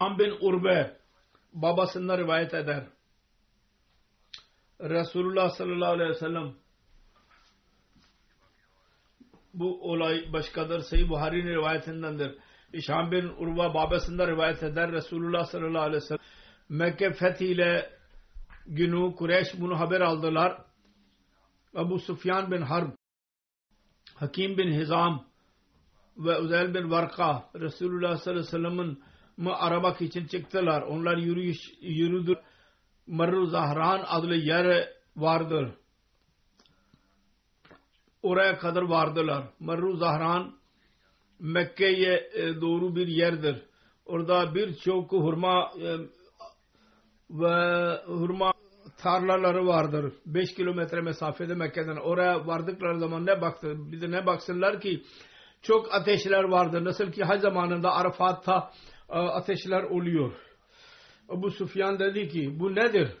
Am 0.00 0.18
bin 0.18 0.30
Urbe 0.40 1.00
babasından 1.52 2.18
rivayet 2.18 2.54
eder. 2.54 2.86
Resulullah 4.80 5.50
sallallahu 5.50 5.92
aleyhi 5.92 6.10
ve 6.10 6.14
sellem 6.14 6.54
bu 9.54 9.90
olay 9.90 10.32
başkadır. 10.32 10.80
Sayı 10.80 11.08
Buhari'nin 11.08 11.54
rivayetindendir. 11.54 12.38
İşham 12.72 13.12
bin 13.12 13.28
Urva 13.28 13.74
babasında 13.74 14.26
rivayet 14.26 14.62
eder. 14.62 14.92
Resulullah 14.92 15.44
sallallahu 15.44 15.82
aleyhi 15.82 16.02
ve 16.02 16.06
sellem 16.06 16.22
Mekke 16.68 17.12
fethiyle 17.12 17.90
günü 18.66 19.14
Kureyş 19.14 19.48
bunu 19.60 19.80
haber 19.80 20.00
aldılar. 20.00 20.62
Abu 21.74 21.98
Sufyan 21.98 22.50
bin 22.50 22.62
Harb 22.62 22.90
Hakim 24.14 24.58
bin 24.58 24.72
Hizam 24.72 25.26
ve 26.16 26.38
Uzel 26.38 26.74
bin 26.74 26.90
Varka 26.90 27.50
Resulullah 27.54 28.16
sallallahu 28.16 28.40
aleyhi 28.40 28.46
ve 28.46 28.50
sellem'in 28.50 29.02
mı 29.36 29.56
aramak 29.56 30.00
için 30.00 30.26
çıktılar. 30.26 30.82
Onlar 30.82 31.16
yürüyüş 31.16 31.58
yürüdü. 31.80 32.40
Marru 33.06 33.46
Zahran 33.46 34.04
adlı 34.06 34.34
yer 34.34 34.88
vardır. 35.16 35.74
Oraya 38.22 38.58
kadar 38.58 38.82
vardılar. 38.82 39.44
Marru 39.60 39.96
Zahran 39.96 40.58
Mekke'ye 41.38 42.30
e, 42.34 42.60
doğru 42.60 42.96
bir 42.96 43.06
yerdir. 43.06 43.62
Orada 44.06 44.54
birçok 44.54 45.12
hurma 45.12 45.72
e, 45.82 45.96
ve 47.30 47.96
hurma 48.06 48.52
tarlaları 49.02 49.66
vardır. 49.66 50.12
5 50.26 50.54
kilometre 50.54 51.00
mesafede 51.00 51.54
Mekke'den. 51.54 51.96
Oraya 51.96 52.46
vardıkları 52.46 52.98
zaman 52.98 53.26
ne 53.26 53.40
baktı? 53.40 53.74
Bir 53.92 54.00
de 54.00 54.10
ne 54.10 54.26
baksınlar 54.26 54.80
ki 54.80 55.02
çok 55.62 55.94
ateşler 55.94 56.44
vardır. 56.44 56.84
Nasıl 56.84 57.12
ki 57.12 57.24
hac 57.24 57.40
zamanında 57.40 57.92
Arafat'ta 57.92 58.70
e, 59.08 59.18
ateşler 59.18 59.82
oluyor. 59.82 60.32
Ebu 61.32 61.50
Sufyan 61.50 61.98
dedi 61.98 62.28
ki 62.28 62.60
bu 62.60 62.74
nedir? 62.74 63.16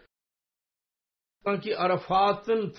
Sanki 1.44 1.78
Arafat'ın 1.78 2.74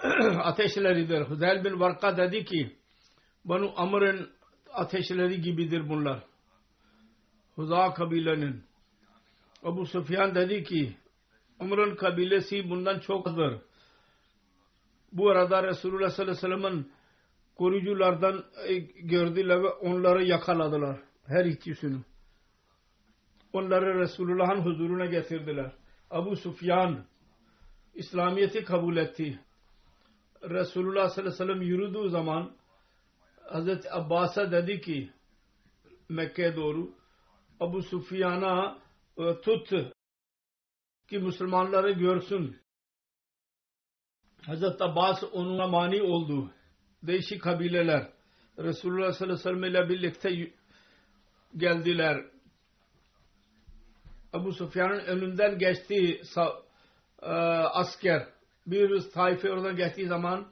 ateşleridir. 0.42 1.30
Hüzel 1.30 1.64
bin 1.64 1.80
Varka 1.80 2.16
dedi 2.16 2.44
ki 2.44 2.76
Banu 3.44 3.72
Amr'ın 3.76 4.30
ateşleri 4.72 5.40
gibidir 5.40 5.88
bunlar. 5.88 6.24
Huza 7.54 7.94
kabilenin. 7.94 8.64
Ebu 9.64 9.86
Sufyan 9.86 10.34
dedi 10.34 10.64
ki 10.64 10.96
Amr'ın 11.60 11.96
kabilesi 11.96 12.70
bundan 12.70 12.98
çok. 12.98 13.26
Bu 15.12 15.30
arada 15.30 15.62
Resulullah 15.62 16.10
sallallahu 16.10 16.38
aleyhi 16.38 16.54
ve 16.54 16.60
sellem'in 16.62 16.92
koruyuculardan 17.54 18.44
e, 18.66 18.74
gördüler 18.78 19.62
ve 19.62 19.68
onları 19.68 20.24
yakaladılar. 20.24 21.00
Her 21.26 21.44
ikisini. 21.44 22.00
Onları 23.52 23.98
Resulullah'ın 23.98 24.60
huzuruna 24.60 25.06
getirdiler. 25.06 25.72
Abu 26.10 26.36
Sufyan 26.36 27.04
İslamiyet'i 27.94 28.64
kabul 28.64 28.96
etti. 28.96 29.38
Resulullah 30.42 31.08
sallallahu 31.08 31.20
aleyhi 31.20 31.32
ve 31.32 31.36
sellem 31.36 31.62
yürüdüğü 31.62 32.10
zaman 32.10 32.56
Hazreti 33.48 33.92
Abbas'a 33.92 34.52
dedi 34.52 34.80
ki 34.80 35.10
Mekke'ye 36.08 36.56
doğru 36.56 36.94
Abu 37.60 37.82
Sufyan'a 37.82 38.78
e, 39.18 39.40
tut 39.40 39.68
ki 41.08 41.18
Müslümanları 41.18 41.90
görsün. 41.90 42.60
Hazreti 44.46 44.84
Abbas 44.84 45.22
onunla 45.32 45.66
mani 45.66 46.02
oldu. 46.02 46.50
Değişik 47.02 47.42
kabileler 47.42 48.12
Resulullah 48.58 49.12
sallallahu 49.12 49.34
aleyhi 49.34 49.38
ve 49.38 49.42
sellem 49.42 49.64
ile 49.64 49.88
birlikte 49.88 50.52
geldiler. 51.56 52.24
Abu 54.32 54.52
Sufyan'ın 54.52 55.00
önünden 55.00 55.58
geçtiği 55.58 56.22
e, 57.22 57.26
asker 57.26 58.28
bir 58.66 59.10
taife 59.10 59.50
oradan 59.50 59.76
geçtiği 59.76 60.06
zaman 60.06 60.46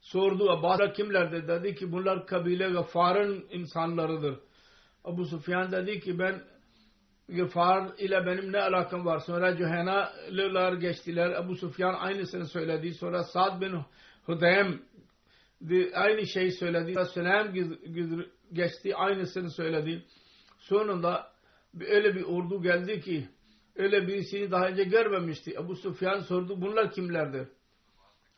sordu 0.00 0.50
Abbas'a 0.50 0.92
kimlerdir? 0.92 1.48
Dedi 1.48 1.74
ki 1.74 1.92
bunlar 1.92 2.26
kabile 2.26 2.70
Gaffar'ın 2.70 3.46
insanlarıdır. 3.50 4.40
Abu 5.04 5.24
Sufyan 5.24 5.72
dedi 5.72 6.00
ki 6.00 6.18
ben 6.18 6.42
Gafar 7.28 7.98
ile 7.98 8.26
benim 8.26 8.52
ne 8.52 8.60
alakam 8.60 9.04
var? 9.04 9.18
Sonra 9.18 9.56
Cühena'lılar 9.56 10.72
geçtiler. 10.72 11.30
Abu 11.30 11.56
Sufyan 11.56 11.94
aynısını 11.94 12.46
söyledi. 12.46 12.94
Sonra 12.94 13.24
Sa'd 13.24 13.60
bin 13.60 13.80
Hudaym 14.24 14.82
aynı 15.94 16.26
şeyi 16.26 16.52
söyledi. 16.52 16.94
Süleym 17.14 18.26
geçti 18.52 18.96
aynısını 18.96 19.50
söyledi. 19.50 20.04
Sonunda 20.58 21.32
öyle 21.80 22.14
bir 22.14 22.22
ordu 22.22 22.62
geldi 22.62 23.00
ki 23.00 23.28
öyle 23.76 24.06
birisini 24.06 24.50
daha 24.50 24.68
önce 24.68 24.84
görmemişti. 24.84 25.54
Ebu 25.54 25.76
Sufyan 25.76 26.20
sordu 26.20 26.60
bunlar 26.60 26.92
kimlerdir? 26.92 27.48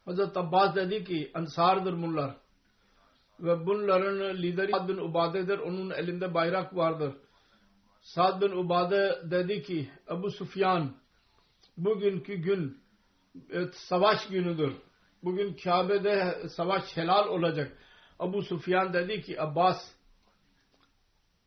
Hazreti 0.05 0.39
Abbas 0.39 0.77
dedi 0.77 1.05
ki 1.05 1.31
Ansar'dır 1.35 2.03
bunlar. 2.03 2.37
Ve 3.41 3.67
bunların 3.67 4.43
lideri 4.43 4.71
Sa'd 4.71 4.89
bin 4.89 4.97
Ubade'dir. 4.97 5.59
Onun 5.59 5.91
elinde 5.91 6.35
bayrak 6.35 6.77
vardır. 6.77 7.15
Sa'd 8.01 8.43
bin 8.43 8.57
Ubade 8.57 9.23
dedi 9.31 9.63
ki 9.63 9.91
Ebu 10.11 10.31
Sufyan 10.31 10.95
bugünkü 11.77 12.35
gün 12.35 12.79
evet, 13.51 13.75
savaş 13.75 14.29
günüdür. 14.29 14.73
Bugün 15.25 15.57
Kabe'de 15.65 16.49
savaş 16.49 16.97
helal 16.97 17.29
olacak. 17.29 17.79
Ebu 18.21 18.43
Sufyan 18.43 18.93
dedi 18.93 19.23
ki 19.23 19.43
Abbas 19.43 19.77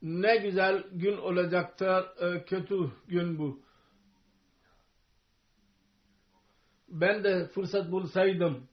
ne 0.02 0.38
güzel 0.38 0.84
gün 0.92 1.18
olacaktır 1.18 2.06
e, 2.20 2.46
kötü 2.46 2.92
gün 3.08 3.40
bu. 3.40 3.67
Ben 6.90 7.24
de 7.24 7.48
fırsat 7.48 7.92
bulsaydım 7.92 8.68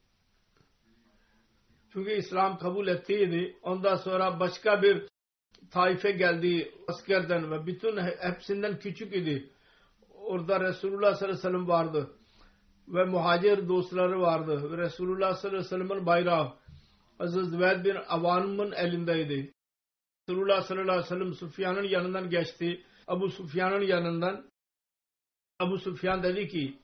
çünkü 1.94 2.12
İslam 2.12 2.58
kabul 2.58 2.86
ettiydi. 2.86 3.58
Ondan 3.62 3.96
sonra 3.96 4.40
başka 4.40 4.82
bir 4.82 5.08
taife 5.70 6.10
geldi 6.10 6.74
askerden 6.88 7.50
ve 7.50 7.66
bütün 7.66 7.96
hepsinden 7.96 8.78
küçük 8.78 9.16
idi. 9.16 9.50
Orada 10.10 10.60
Resulullah 10.60 11.14
sallallahu 11.14 11.24
aleyhi 11.24 11.38
ve 11.38 11.42
sellem 11.42 11.68
vardı. 11.68 12.10
Ve 12.88 13.04
muhacir 13.04 13.68
dostları 13.68 14.20
vardı. 14.20 14.72
Ve 14.72 14.78
Resulullah 14.78 15.34
sallallahu 15.34 15.58
aleyhi 15.58 15.64
ve 15.64 15.86
sellem'in 15.86 16.06
bayrağı 16.06 16.52
Aziz 17.18 17.50
Züveyd 17.50 17.84
bin 17.84 17.96
Avan'ın 18.08 18.72
elindeydi. 18.72 19.52
Resulullah 20.28 20.62
sallallahu 20.62 20.92
aleyhi 20.92 21.04
ve 21.04 21.08
sellem 21.08 21.34
Sufyan'ın 21.34 21.82
yanından 21.82 22.30
geçti. 22.30 22.84
Abu 23.06 23.28
Sufyan'ın 23.28 23.82
yanından 23.82 24.50
Abu 25.58 25.78
Sufyan 25.78 26.22
dedi 26.22 26.48
ki 26.48 26.78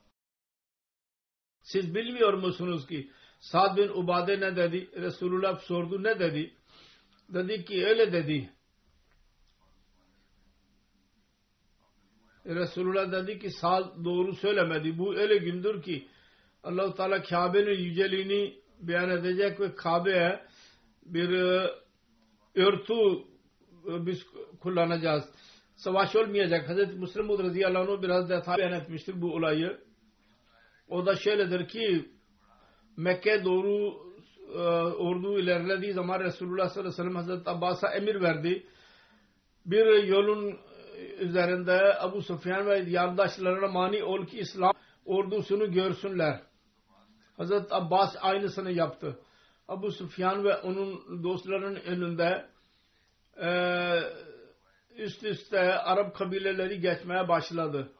siz 1.61 1.95
bilmiyor 1.95 2.33
musunuz 2.33 2.87
ki 2.87 3.11
Sa'd 3.39 3.77
bin 3.77 3.89
Ubade 3.89 4.39
ne 4.39 4.55
dedi? 4.55 4.89
Resulullah 4.95 5.59
sordu 5.59 6.03
ne 6.03 6.19
dedi? 6.19 6.53
Dedi 7.29 7.65
ki 7.65 7.85
öyle 7.85 8.13
dedi. 8.13 8.49
Resulullah 12.45 13.11
dedi 13.11 13.39
ki 13.39 13.49
Sa'd 13.49 14.05
doğru 14.05 14.35
söylemedi. 14.35 14.97
Bu 14.97 15.15
öyle 15.15 15.37
gündür 15.37 15.81
ki 15.81 16.07
allah 16.63 16.95
Teala 16.95 17.23
Kabe'nin 17.23 17.79
yüceliğini 17.79 18.61
beyan 18.79 19.09
edecek 19.09 19.59
ve 19.59 19.75
Kabe'ye 19.75 20.45
bir 21.05 21.29
e, 21.29 21.71
örtü 22.55 22.93
e, 23.87 24.05
biz 24.05 24.25
kullanacağız. 24.59 25.23
Savaş 25.75 26.15
olmayacak. 26.15 26.69
Hazreti 26.69 26.95
Müslim 26.95 27.29
radıyallahu 27.29 27.93
anh 27.93 28.01
biraz 28.01 28.29
detay 28.29 28.57
beyan 28.57 28.71
etmiştir 28.71 29.21
bu 29.21 29.33
olayı. 29.33 29.90
O 30.91 31.05
da 31.05 31.15
şöyledir 31.15 31.67
ki 31.67 32.09
Mekke 32.97 33.43
doğru 33.45 33.93
e, 34.53 34.59
ordu 34.81 35.39
ilerlediği 35.39 35.93
zaman 35.93 36.19
Resulullah 36.19 36.69
sallallahu 36.69 36.79
aleyhi 36.79 36.93
ve 36.93 37.03
sellem 37.03 37.15
Hazreti 37.15 37.49
Abbas'a 37.49 37.87
emir 37.87 38.21
verdi. 38.21 38.67
Bir 39.65 40.03
yolun 40.03 40.59
üzerinde 41.19 41.99
Abu 41.99 42.21
Sufyan 42.21 42.67
ve 42.67 42.79
yandaşlarına 42.87 43.67
mani 43.67 44.03
ol 44.03 44.25
ki 44.25 44.39
İslam 44.39 44.73
ordusunu 45.05 45.71
görsünler. 45.71 46.41
Hazreti 47.37 47.75
Abbas 47.75 48.15
aynısını 48.21 48.71
yaptı. 48.71 49.19
Abu 49.67 49.91
Sufyan 49.91 50.43
ve 50.43 50.57
onun 50.57 51.23
dostlarının 51.23 51.75
önünde 51.75 52.45
e, 53.41 53.49
üst 54.95 55.23
üste 55.23 55.59
Arap 55.59 56.15
kabileleri 56.15 56.79
geçmeye 56.79 57.27
başladı. 57.27 57.91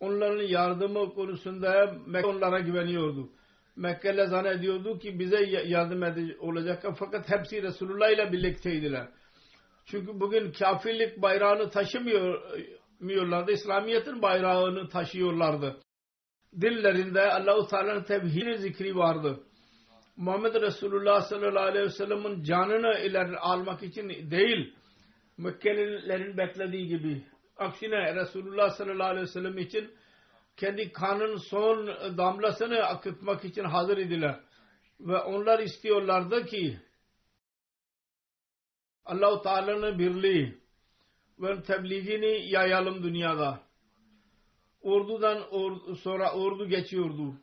Onların 0.00 0.42
yardımı 0.42 1.14
konusunda 1.14 1.96
Mekke 2.06 2.26
onlara 2.26 2.60
güveniyordu. 2.60 3.30
Mekke'le 3.76 4.26
zannediyordu 4.26 4.98
ki 4.98 5.18
bize 5.18 5.44
yardım 5.66 6.02
olacak 6.40 6.84
fakat 6.98 7.30
hepsi 7.30 7.62
Resulullah 7.62 8.10
ile 8.10 8.32
birlikteydiler. 8.32 9.08
Çünkü 9.84 10.20
bugün 10.20 10.52
kafirlik 10.52 11.22
bayrağını 11.22 11.70
taşımıyorlardı. 11.70 13.52
İslamiyet'in 13.52 14.22
bayrağını 14.22 14.88
taşıyorlardı. 14.88 15.76
Dillerinde 16.60 17.32
Allahu 17.32 17.66
Teala'nın 17.66 18.02
tevhid 18.02 18.58
zikri 18.58 18.96
vardı. 18.96 19.40
Muhammed 20.16 20.54
Resulullah 20.54 21.20
sallallahu 21.20 21.64
aleyhi 21.64 21.86
ve 21.86 21.90
sellem'in 21.90 22.42
canını 22.42 22.98
ileri 22.98 23.38
almak 23.38 23.82
için 23.82 24.08
değil 24.30 24.74
Mekkelilerin 25.38 26.36
beklediği 26.36 26.86
gibi. 26.88 27.22
Aksine 27.56 28.14
Resulullah 28.14 28.70
sallallahu 28.70 29.08
aleyhi 29.08 29.26
ve 29.26 29.30
sellem 29.30 29.58
için 29.58 29.90
kendi 30.56 30.92
kanın 30.92 31.36
son 31.36 31.86
damlasını 32.18 32.82
akıtmak 32.82 33.44
için 33.44 33.64
hazır 33.64 33.98
idiler. 33.98 34.40
Ve 35.00 35.18
onlar 35.18 35.58
istiyorlardı 35.58 36.46
ki 36.46 36.78
Allah-u 39.04 39.42
Teala'nın 39.42 39.98
birliği 39.98 40.58
ve 41.38 41.62
tebliğini 41.62 42.50
yayalım 42.50 43.02
dünyada. 43.02 43.60
Ordudan 44.80 45.54
or, 45.54 45.96
sonra 45.96 46.32
ordu 46.32 46.68
geçiyordu. 46.68 47.34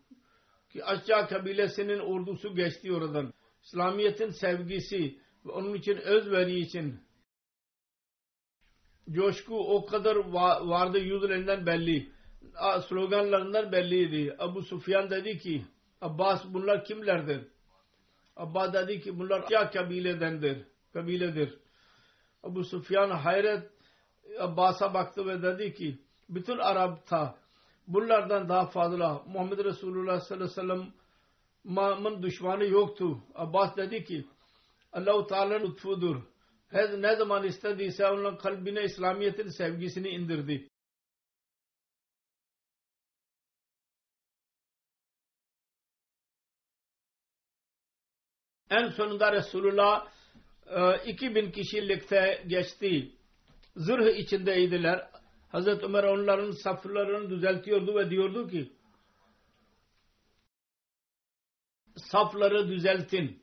Ki 0.70 0.86
aşağı 0.86 1.28
kabilesinin 1.28 2.00
ordusu 2.00 2.56
geçti 2.56 2.94
oradan. 2.94 3.34
İslamiyet'in 3.64 4.30
sevgisi 4.30 5.18
ve 5.46 5.52
onun 5.52 5.74
için 5.74 5.98
özveri 5.98 6.60
için 6.60 7.00
coşku 9.12 9.76
o 9.76 9.86
kadar 9.86 10.16
vardı 10.66 11.00
yüzlerinden 11.00 11.66
belli. 11.66 12.10
Sloganlarından 12.88 13.72
belliydi. 13.72 14.36
Abu 14.40 14.62
Sufyan 14.62 15.10
dedi 15.10 15.38
ki 15.38 15.66
Abbas 16.02 16.46
bunlar 16.46 16.86
kimlerdir? 16.86 17.48
Abbas 18.36 18.74
dedi 18.74 19.02
ki 19.02 19.20
bunlar 19.20 19.46
ya 19.50 19.70
kabiledendir. 19.70 20.58
Kabiledir. 20.94 21.60
Abu 22.44 22.64
Sufyan 22.64 23.10
hayret 23.10 23.70
Abbas'a 24.40 24.94
baktı 24.94 25.28
ve 25.28 25.42
dedi 25.42 25.74
ki 25.74 26.00
bütün 26.30 26.58
Arap'ta 26.58 27.36
bunlardan 27.88 28.50
daha 28.50 28.66
fazla 28.66 29.24
Muhammed 29.28 29.60
Resulullah 29.66 30.20
sallallahu 30.20 30.62
aleyhi 30.62 30.82
ve 30.82 30.92
sellem'in 31.64 32.24
düşmanı 32.24 32.66
yoktu. 32.66 33.18
Abbas 33.36 33.78
dedi 33.78 34.04
ki 34.04 34.26
Allah-u 34.94 35.28
Teala'nın 35.28 35.66
lütfudur. 35.66 36.22
Her 36.74 37.02
ne 37.02 37.16
zaman 37.16 37.44
istediyse 37.44 38.08
onun 38.08 38.38
kalbine 38.38 38.84
İslamiyet'in 38.84 39.48
sevgisini 39.48 40.10
indirdi. 40.10 40.70
En 48.70 48.90
sonunda 48.90 49.32
Resulullah 49.32 50.08
2000 51.06 51.46
e, 51.46 51.52
kişilikte 51.52 52.44
geçti. 52.48 53.12
Zırh 53.76 54.18
içindeydiler. 54.18 55.10
Hazreti 55.50 55.86
Ömer 55.86 56.04
onların 56.04 56.52
saflarını 56.52 57.30
düzeltiyordu 57.30 57.96
ve 57.96 58.10
diyordu 58.10 58.48
ki 58.50 58.74
safları 61.98 62.68
düzeltin. 62.68 63.43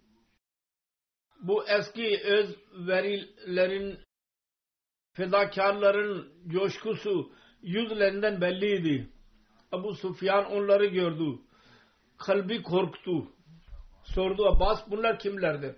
Bu 1.40 1.68
eski 1.68 2.20
öz 2.24 2.56
verilerin 2.72 3.98
fedakarların 5.12 6.32
coşkusu 6.48 7.32
yüzlerinden 7.62 8.40
belliydi. 8.40 9.10
Abu 9.72 9.94
Sufyan 9.94 10.44
onları 10.52 10.86
gördü. 10.86 11.38
Kalbi 12.18 12.62
korktu 12.62 13.32
sordu 14.04 14.46
Abbas 14.46 14.90
bunlar 14.90 15.18
kimlerdir? 15.18 15.76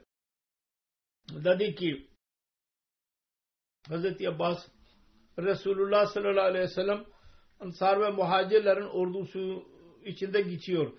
Dedi 1.29 1.75
ki 1.75 2.09
Hazreti 3.89 4.29
Abbas 4.29 4.69
Resulullah 5.39 6.07
sallallahu 6.07 6.45
aleyhi 6.47 6.65
ve 6.65 6.69
sellem 6.69 7.05
Ansar 7.61 8.01
ve 8.01 8.11
muhacirlerin 8.11 8.87
ordusu 8.87 9.65
içinde 10.05 10.41
geçiyor. 10.41 10.93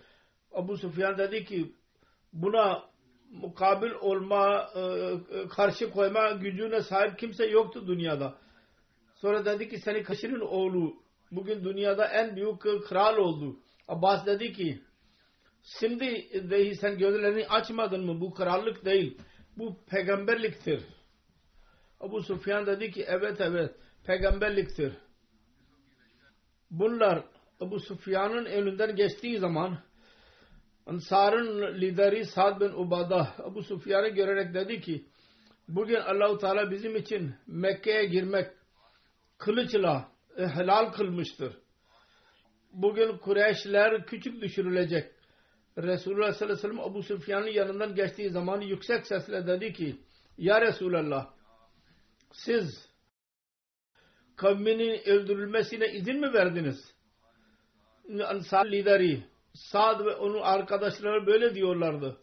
Abu 0.51 0.77
Sufyan 0.77 1.17
dedi 1.17 1.45
ki 1.45 1.75
buna 2.33 2.92
mukabil 3.33 3.91
olma, 3.91 4.69
e, 4.75 4.79
e, 4.79 5.47
karşı 5.47 5.91
koyma 5.91 6.31
gücüne 6.31 6.81
sahip 6.81 7.19
kimse 7.19 7.45
yoktu 7.45 7.87
dünyada. 7.87 8.37
Sonra 9.15 9.45
dedi 9.45 9.69
ki 9.69 9.77
seni 9.77 10.03
kaşının 10.03 10.39
oğlu 10.39 10.93
bugün 11.31 11.63
dünyada 11.63 12.05
en 12.05 12.35
büyük 12.35 12.61
kral 12.87 13.17
oldu. 13.17 13.59
Abbas 13.87 14.25
dedi 14.25 14.53
ki 14.53 14.81
Şimdi 15.79 16.05
dahi 16.51 16.75
sen 16.75 16.97
gözlerini 16.97 17.47
açmadın 17.47 18.05
mı? 18.05 18.21
Bu 18.21 18.33
krallık 18.33 18.85
değil. 18.85 19.17
Bu 19.57 19.85
peygamberliktir. 19.85 20.83
Abu 21.99 22.23
Sufyan 22.23 22.65
dedi 22.65 22.91
ki 22.91 23.05
evet 23.07 23.41
evet 23.41 23.75
peygamberliktir. 24.05 24.93
Bunlar 26.71 27.23
Abu 27.59 27.79
Sufyan'ın 27.79 28.45
önünden 28.45 28.95
geçtiği 28.95 29.39
zaman 29.39 29.77
Ansar'ın 30.85 31.81
lideri 31.81 32.25
Sa'd 32.25 32.61
bin 32.61 32.69
Ubada 32.69 33.33
Abu 33.43 33.63
Sufyan'ı 33.63 34.07
görerek 34.07 34.53
dedi 34.53 34.81
ki 34.81 35.05
bugün 35.67 35.95
Allahu 35.95 36.37
Teala 36.37 36.71
bizim 36.71 36.95
için 36.95 37.35
Mekke'ye 37.47 38.05
girmek 38.05 38.51
kılıçla 39.37 40.11
e, 40.37 40.47
helal 40.47 40.91
kılmıştır. 40.91 41.57
Bugün 42.73 43.17
Kureyşler 43.17 44.05
küçük 44.05 44.41
düşürülecek. 44.41 45.11
Resulullah 45.77 46.33
sallallahu 46.33 46.43
aleyhi 46.43 46.69
ve 46.69 46.75
sellem 46.75 46.91
Abu 46.91 47.03
Sufyan'ın 47.03 47.47
yanından 47.47 47.95
geçtiği 47.95 48.29
zaman 48.29 48.61
yüksek 48.61 49.07
sesle 49.07 49.47
dedi 49.47 49.73
ki 49.73 49.95
Ya 50.37 50.61
Resulallah 50.61 51.33
siz 52.31 52.89
kavminin 54.35 55.09
öldürülmesine 55.09 55.87
izin 55.93 56.19
mi 56.19 56.33
verdiniz? 56.33 56.93
Ansar 58.27 58.65
lideri 58.65 59.23
Sad 59.53 60.05
ve 60.05 60.15
onun 60.15 60.41
arkadaşları 60.41 61.27
böyle 61.27 61.55
diyorlardı. 61.55 62.17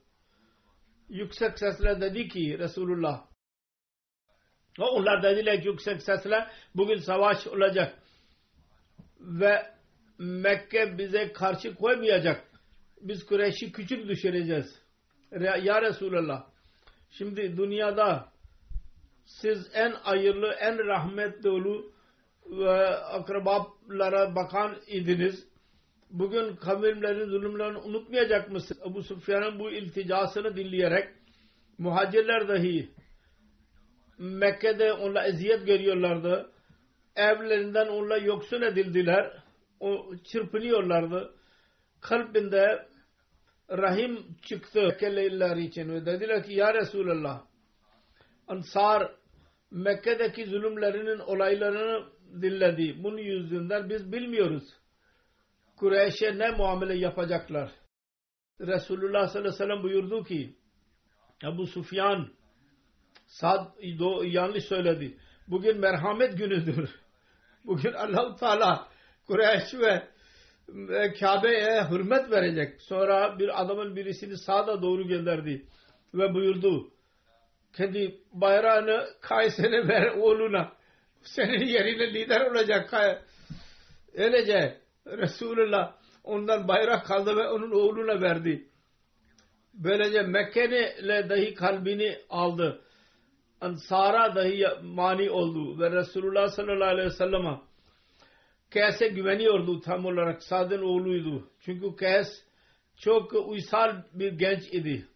Yüksek 1.08 1.58
sesle 1.58 2.00
dedi 2.00 2.28
ki 2.28 2.58
Resulullah 2.58 3.30
onlar 4.78 5.22
dediler 5.22 5.62
ki 5.62 5.68
yüksek 5.68 6.02
sesle 6.02 6.46
bugün 6.74 6.96
savaş 6.96 7.46
olacak 7.46 7.98
ve 9.20 9.80
Mekke 10.18 10.98
bize 10.98 11.32
karşı 11.32 11.74
koymayacak. 11.74 12.50
Biz 13.00 13.26
Kureyş'i 13.26 13.72
küçük 13.72 14.08
düşüreceğiz. 14.08 14.82
Ya 15.40 15.82
Resulallah 15.82 16.46
şimdi 17.10 17.56
dünyada 17.56 18.28
siz 19.24 19.70
en 19.74 19.90
hayırlı, 19.90 20.52
en 20.52 20.78
rahmet 20.78 21.44
dolu 21.44 21.92
ve 22.46 22.88
akrabalara 22.88 24.34
bakan 24.34 24.78
idiniz. 24.86 25.49
Bugün 26.10 26.56
kavimlerin 26.56 27.24
zulümlerini 27.24 27.78
unutmayacak 27.78 28.50
mısınız? 28.50 28.82
Ebu 28.90 29.02
Sufyan'ın 29.02 29.58
bu 29.58 29.70
ilticasını 29.70 30.56
dinleyerek 30.56 31.08
muhacirler 31.78 32.48
dahi 32.48 32.90
Mekke'de 34.18 34.92
onunla 34.92 35.26
eziyet 35.26 35.66
görüyorlardı. 35.66 36.50
Evlerinden 37.16 37.86
onunla 37.86 38.16
yoksun 38.16 38.62
edildiler. 38.62 39.42
O 39.80 40.14
çırpınıyorlardı. 40.32 41.34
Kalbinde 42.00 42.86
rahim 43.70 44.36
çıktı 44.42 44.82
Mekkeliler 44.82 45.56
için 45.56 45.88
ve 45.88 46.06
dediler 46.06 46.44
ki 46.44 46.54
ya 46.54 46.74
Resulallah 46.74 47.42
Ansar 48.48 49.12
Mekke'deki 49.70 50.46
zulümlerinin 50.46 51.18
olaylarını 51.18 52.06
dinledi. 52.42 53.04
Bunun 53.04 53.18
yüzünden 53.18 53.90
biz 53.90 54.12
bilmiyoruz. 54.12 54.79
Kureyş'e 55.80 56.38
ne 56.38 56.50
muamele 56.50 56.94
yapacaklar. 56.94 57.70
Resulullah 58.60 59.28
sallallahu 59.28 59.38
aleyhi 59.38 59.54
ve 59.54 59.58
sellem 59.58 59.82
buyurdu 59.82 60.24
ki 60.24 60.54
Ebu 61.44 61.66
Sufyan 61.66 62.28
Sad 63.26 63.66
yanlış 64.22 64.64
söyledi. 64.64 65.16
Bugün 65.48 65.78
merhamet 65.78 66.38
günüdür. 66.38 66.90
Bugün 67.64 67.92
allah 67.92 68.36
Teala 68.36 68.88
Kureyş 69.26 69.74
ve 69.74 70.08
Kabe'ye 71.20 71.84
hürmet 71.90 72.30
verecek. 72.30 72.82
Sonra 72.82 73.38
bir 73.38 73.62
adamın 73.62 73.96
birisini 73.96 74.36
sağda 74.36 74.82
doğru 74.82 75.08
gönderdi 75.08 75.66
ve 76.14 76.34
buyurdu. 76.34 76.90
Kendi 77.72 78.20
bayrağını 78.32 79.06
Kayser'e 79.20 79.88
ver 79.88 80.06
oğluna. 80.06 80.72
Senin 81.22 81.66
yerine 81.66 82.14
lider 82.14 82.40
olacak. 82.40 82.94
Öylece 84.14 84.79
Resulullah 85.06 85.96
ondan 86.24 86.68
bayrak 86.68 87.06
kaldı 87.06 87.36
ve 87.36 87.48
onun 87.48 87.70
oğluna 87.70 88.20
verdi. 88.20 88.68
Böylece 89.74 90.22
Mekke'yle 90.22 91.28
dahi 91.28 91.54
kalbini 91.54 92.18
aldı. 92.30 92.82
Ansara 93.60 94.34
dahi 94.34 94.66
mani 94.82 95.30
oldu 95.30 95.80
ve 95.80 95.90
Resulullah 95.90 96.48
sallallahu 96.48 96.88
aleyhi 96.88 97.06
ve 97.06 97.14
sellem'e 97.14 97.60
Kays'e 98.70 99.08
güveniyordu 99.08 99.80
tam 99.80 100.06
olarak 100.06 100.42
Sad'ın 100.42 100.82
oğluydu. 100.82 101.50
Çünkü 101.60 101.96
Kays 101.96 102.28
çok 102.96 103.32
uysal 103.32 104.02
bir 104.12 104.32
genç 104.32 104.62
idi. 104.72 105.06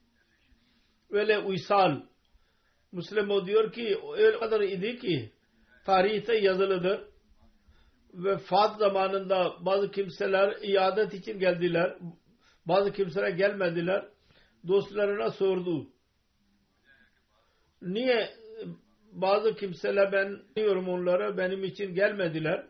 Böyle 1.11 1.39
uysal. 1.39 2.01
Müslim 2.93 3.31
o 3.31 3.47
diyor 3.47 3.73
ki 3.73 3.99
öyle 4.17 4.39
kadar 4.39 4.61
idi 4.61 4.99
ki 4.99 5.33
tarihte 5.87 6.37
yazılıdır. 6.37 7.14
Vefat 8.15 8.79
zamanında 8.79 9.55
bazı 9.61 9.91
kimseler 9.91 10.57
iadet 10.63 11.15
için 11.15 11.39
geldiler. 11.39 11.99
Bazı 12.67 12.93
kimseler 12.93 13.29
gelmediler. 13.29 14.09
Dostlarına 14.69 15.31
sordu. 15.31 15.89
Niye 17.83 18.31
bazı 19.13 19.55
kimseler 19.55 20.13
ben 20.13 20.43
diyorum 20.57 20.89
onlara 20.89 21.37
benim 21.37 21.65
için 21.65 21.95
gelmediler. 21.95 22.67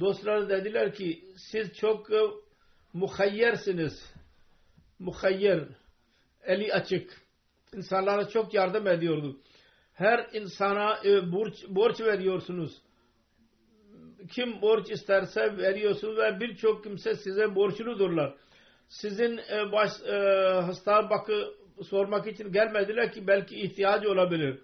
Dostlar 0.00 0.48
dediler 0.48 0.94
ki 0.94 1.24
siz 1.50 1.74
çok 1.74 2.08
muhayyersiniz. 2.92 4.14
Muhayyer. 4.98 5.64
Eli 6.42 6.72
açık. 6.72 7.22
İnsanlara 7.76 8.28
çok 8.28 8.54
yardım 8.54 8.86
ediyordu. 8.86 9.40
Her 9.92 10.28
insana 10.32 10.98
e, 11.04 11.32
borç, 11.32 11.54
borç 11.68 12.00
veriyorsunuz. 12.00 12.82
Kim 14.30 14.62
borç 14.62 14.90
isterse 14.90 15.56
veriyorsunuz 15.56 16.18
ve 16.18 16.40
birçok 16.40 16.84
kimse 16.84 17.14
size 17.14 17.54
borçludurlar. 17.54 18.34
Sizin 18.88 19.38
e, 19.38 19.72
baş, 19.72 19.90
e, 20.06 20.16
hasta 20.62 21.10
bakı 21.10 21.54
sormak 21.82 22.26
için 22.26 22.52
gelmediler 22.52 23.12
ki 23.12 23.26
belki 23.26 23.60
ihtiyacı 23.60 24.10
olabilir. 24.10 24.58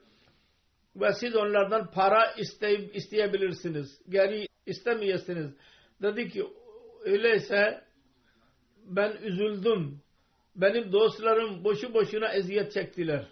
Ve 0.97 1.13
siz 1.13 1.37
onlardan 1.37 1.91
para 1.91 2.33
istey, 2.39 2.91
isteyebilirsiniz. 2.95 4.01
Geri 4.09 4.47
istemeyesiniz. 4.67 5.55
Dedi 6.03 6.29
ki 6.29 6.45
öyleyse 7.05 7.85
ben 8.85 9.17
üzüldüm. 9.23 10.01
Benim 10.57 10.93
dostlarım 10.93 11.65
boşu 11.65 11.95
boşuna 11.95 12.33
eziyet 12.33 12.73
çektiler. 12.73 13.27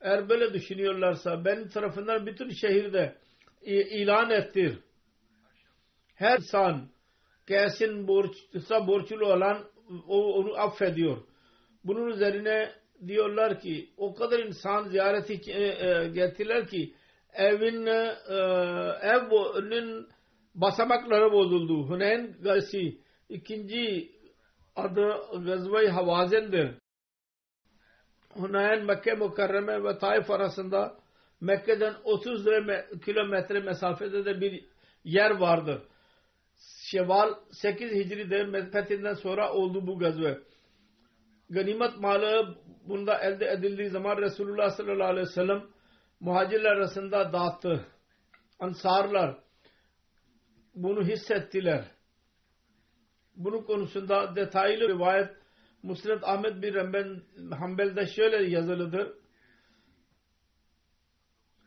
Eğer 0.00 0.28
böyle 0.28 0.54
düşünüyorlarsa 0.54 1.44
benim 1.44 1.68
tarafından 1.68 2.26
bütün 2.26 2.50
şehirde 2.50 3.16
ilan 3.62 4.30
ettir. 4.30 4.78
Her 6.14 6.36
insan 6.36 6.88
kesin 7.46 8.08
borçsa 8.08 8.86
borçlu 8.86 9.26
olan 9.26 9.64
onu 10.08 10.54
affediyor. 10.54 11.16
Bunun 11.84 12.06
üzerine 12.06 12.72
diyorlar 13.06 13.60
ki 13.60 13.90
o 13.96 14.14
kadar 14.14 14.38
insan 14.38 14.88
ziyareti 14.88 15.50
e, 15.50 15.62
e, 15.62 16.08
getirdiler 16.08 16.66
ki 16.66 16.94
evin 17.32 17.86
e, 17.86 18.16
evinin 19.02 20.06
basamakları 20.54 21.32
bozuldu. 21.32 21.88
Huneyn 21.88 22.36
gazisi 22.42 22.98
ikinci 23.28 24.10
adı 24.76 25.14
Gazvay 25.44 25.88
Havazen'dir. 25.88 26.74
Huneyn 28.34 28.84
Mekke 28.84 29.14
Mukarreme 29.14 29.84
ve 29.84 29.98
Taif 29.98 30.30
arasında 30.30 30.96
Mekke'den 31.40 31.94
30 32.04 32.44
kilometre 33.04 33.60
mesafede 33.60 34.24
de 34.24 34.40
bir 34.40 34.64
yer 35.04 35.30
vardır. 35.30 35.82
Şeval 36.90 37.34
8 37.50 37.92
Hicri'de 37.92 38.70
fethinden 38.70 39.14
sonra 39.14 39.52
oldu 39.52 39.86
bu 39.86 39.98
gazve. 39.98 40.38
Ganimet 41.50 41.96
malı 41.96 42.58
bunda 42.88 43.18
elde 43.18 43.46
edildiği 43.46 43.88
zaman 43.88 44.16
Resulullah 44.16 44.70
sallallahu 44.70 45.08
aleyhi 45.08 45.26
ve 45.26 45.32
sellem 45.32 45.66
muhacirler 46.20 46.70
arasında 46.70 47.32
dağıttı. 47.32 47.86
Ansarlar 48.60 49.38
bunu 50.74 51.04
hissettiler. 51.04 51.84
Bunun 53.36 53.62
konusunda 53.62 54.36
detaylı 54.36 54.88
rivayet 54.88 55.30
Muslim 55.82 56.18
Ahmet 56.22 56.62
bin 56.62 57.22
Hanbel'de 57.50 58.06
şöyle 58.06 58.50
yazılıdır. 58.50 59.14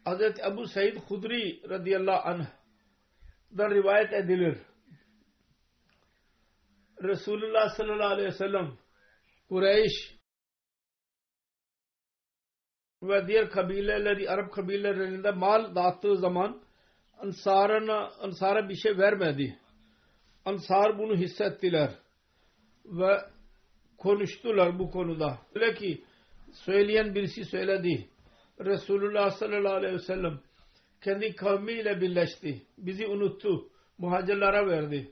Hz. 0.05 0.21
Ebu 0.51 0.67
Said 0.67 0.95
Hudri 0.95 1.69
radıyallahu 1.69 2.29
anh'dan 2.29 3.69
rivayet 3.71 4.13
edilir. 4.13 4.66
Resulullah 7.03 7.69
sallallahu 7.69 8.13
aleyhi 8.13 8.27
ve 8.27 8.37
sellem 8.37 8.77
Kureyş 9.49 10.17
ve 13.03 13.27
diğer 13.27 13.49
kabileleri 13.49 14.29
Arap 14.29 14.53
kabilelerinde 14.53 15.31
mal 15.31 15.75
dağıttığı 15.75 16.17
zaman 16.17 16.61
Ansar'a 17.17 18.09
Ansar'a 18.19 18.69
bir 18.69 18.75
şey 18.75 18.97
vermedi. 18.97 19.59
Ansar 20.45 20.97
bunu 20.99 21.15
hissettiler 21.15 21.91
ve 22.85 23.21
konuştular 23.97 24.79
bu 24.79 24.91
konuda. 24.91 25.39
Öyle 25.55 25.73
ki 25.73 26.03
söyleyen 26.53 27.15
birisi 27.15 27.45
söyledi. 27.45 28.09
Resulullah 28.59 29.31
sallallahu 29.31 29.73
aleyhi 29.73 29.93
ve 29.93 29.99
sellem 29.99 30.39
kendi 31.01 31.35
kavmiyle 31.35 32.01
birleşti. 32.01 32.61
Bizi 32.77 33.07
unuttu. 33.07 33.69
Muhacirlara 33.97 34.67
verdi. 34.67 35.11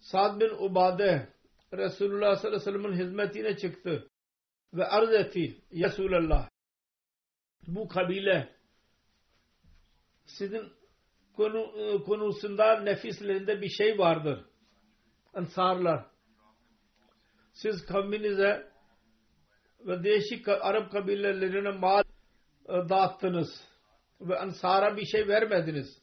Sad 0.00 0.40
bin 0.40 0.50
Ubade 0.50 1.28
Resulullah 1.72 2.36
sallallahu 2.36 2.46
aleyhi 2.46 2.54
ve 2.54 2.82
sellem'in 2.82 2.92
hizmetine 2.92 3.56
çıktı 3.56 4.10
ve 4.74 4.84
arz 4.84 5.12
etti. 5.12 5.60
Resulullah 5.72 6.48
bu 7.66 7.88
kabile 7.88 8.56
sizin 10.24 10.72
konu, 11.36 11.58
e, 11.58 12.02
konusunda 12.02 12.80
nefislerinde 12.80 13.60
bir 13.60 13.68
şey 13.68 13.98
vardır. 13.98 14.44
Ansarlar. 15.34 16.06
Siz 17.52 17.86
kavminize 17.86 18.70
ve 19.80 20.04
değişik 20.04 20.48
Arap 20.48 20.92
kabilelerine 20.92 21.70
mal 21.70 22.02
e, 22.68 22.72
dağıttınız 22.88 23.48
ve 24.20 24.38
ansara 24.38 24.96
bir 24.96 25.06
şey 25.06 25.28
vermediniz. 25.28 25.99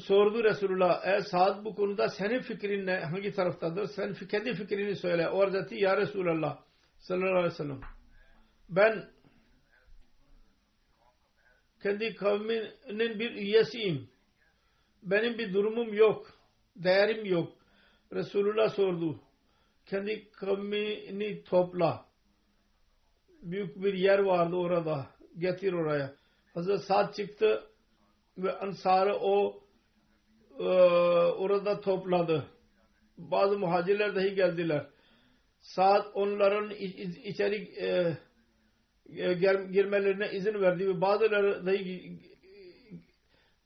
Sordu 0.00 0.44
Resulullah 0.44 1.00
eğer 1.04 1.20
Sa'd 1.20 1.64
bu 1.64 1.74
konuda 1.74 2.08
senin 2.08 2.40
fikrin 2.40 2.86
ne? 2.86 2.96
Hangi 2.96 3.32
taraftadır? 3.32 3.86
Sen 3.86 4.14
kendi 4.14 4.54
fikrini 4.54 4.96
söyle. 4.96 5.28
O 5.28 5.40
Hazreti 5.40 5.74
Ya 5.74 5.96
Resulallah 5.96 6.58
sallallahu 6.98 7.30
aleyhi 7.30 7.52
ve 7.52 7.56
sellem 7.56 7.80
ben 8.68 9.10
kendi 11.82 12.14
kavminin 12.14 13.18
bir 13.18 13.30
üyesiyim. 13.30 14.08
Benim 15.02 15.38
bir 15.38 15.54
durumum 15.54 15.94
yok. 15.94 16.26
Değerim 16.76 17.24
yok. 17.24 17.52
Resulullah 18.12 18.70
sordu. 18.70 19.20
Kendi 19.86 20.30
kavmini 20.30 21.44
topla. 21.44 22.06
Büyük 23.42 23.76
bir 23.76 23.94
yer 23.94 24.18
vardı 24.18 24.56
orada. 24.56 25.06
Getir 25.38 25.72
oraya. 25.72 26.14
Hazreti 26.54 26.86
Sa'd 26.86 27.14
çıktı 27.14 27.71
ve 28.38 28.58
Ansar'ı 28.58 29.16
o 29.16 29.62
e, 30.58 30.64
orada 31.32 31.80
topladı. 31.80 32.46
Bazı 33.18 33.58
muhacirler 33.58 34.16
dahi 34.16 34.34
geldiler. 34.34 34.86
Saat 35.60 36.06
onların 36.14 36.70
içeri 37.24 37.56
e, 37.56 38.16
e 39.22 39.34
girmelerine 39.72 40.32
izin 40.32 40.54
verdi 40.54 40.88
ve 40.88 41.00
bazıları 41.00 41.66
dahi 41.66 42.18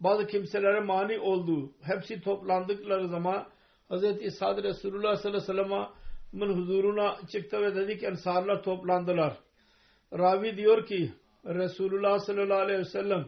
bazı 0.00 0.26
kimselere 0.26 0.81
mani 0.81 1.18
oldu. 1.18 1.72
Hepsi 1.83 2.20
toplandıkları 2.20 3.09
zaman 3.09 3.46
Hz. 3.90 4.35
Sa'd 4.35 4.64
Resulullah 4.64 5.16
sallallahu 5.16 5.52
aleyhi 5.52 5.68
ve 5.68 5.90
sellem'in 6.33 6.57
huzuruna 6.57 7.16
çıktı 7.31 7.62
ve 7.62 7.74
dedi 7.74 7.98
ki 7.98 8.07
ensarlar 8.07 8.62
toplandılar. 8.62 9.38
Ravi 10.12 10.57
diyor 10.57 10.87
ki 10.87 11.12
Resulullah 11.44 12.18
sallallahu 12.18 12.61
aleyhi 12.61 12.81
ve 12.81 12.85
sellem 12.85 13.26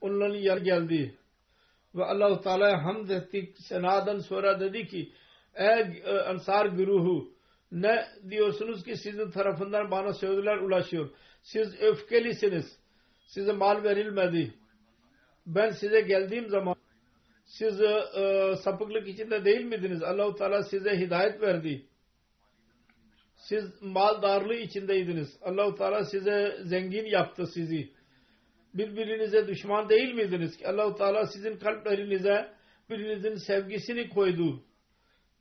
onların 0.00 0.34
yer 0.34 0.56
geldi. 0.56 1.18
Ve 1.94 2.04
Allah-u 2.04 2.40
Teala'ya 2.40 2.84
hamd 2.84 3.08
ettik. 3.10 3.56
Senadan 3.58 4.18
sonra 4.18 4.60
dedi 4.60 4.86
ki 4.86 5.12
ey 5.54 6.02
ansar 6.26 6.66
e, 6.66 6.68
güruhu 6.68 7.32
ne 7.72 8.06
diyorsunuz 8.30 8.84
ki 8.84 8.96
sizin 8.96 9.30
tarafından 9.30 9.90
bana 9.90 10.12
sözler 10.12 10.56
ulaşıyor. 10.56 11.10
Siz 11.42 11.80
öfkelisiniz. 11.80 12.78
Size 13.26 13.52
mal 13.52 13.84
verilmedi. 13.84 14.54
Ben 15.46 15.70
size 15.70 16.00
geldiğim 16.00 16.48
zaman 16.48 16.76
siz 17.44 17.80
e, 17.80 18.54
sapıklık 18.64 19.08
içinde 19.08 19.44
değil 19.44 19.64
miydiniz? 19.64 20.02
Allahu 20.02 20.34
Teala 20.34 20.62
size 20.62 20.90
hidayet 20.90 21.42
verdi. 21.42 21.86
Siz 23.36 23.82
mal 23.82 24.22
darlığı 24.22 24.54
içindeydiniz. 24.54 25.38
Allahu 25.42 25.74
Teala 25.74 26.04
size 26.04 26.56
zengin 26.64 27.04
yaptı 27.04 27.46
sizi 27.46 27.97
birbirinize 28.74 29.46
düşman 29.46 29.88
değil 29.88 30.14
miydiniz 30.14 30.56
ki 30.56 30.68
Allahu 30.68 30.94
Teala 30.94 31.26
sizin 31.26 31.56
kalplerinize 31.56 32.48
birinizin 32.90 33.34
sevgisini 33.34 34.08
koydu. 34.08 34.62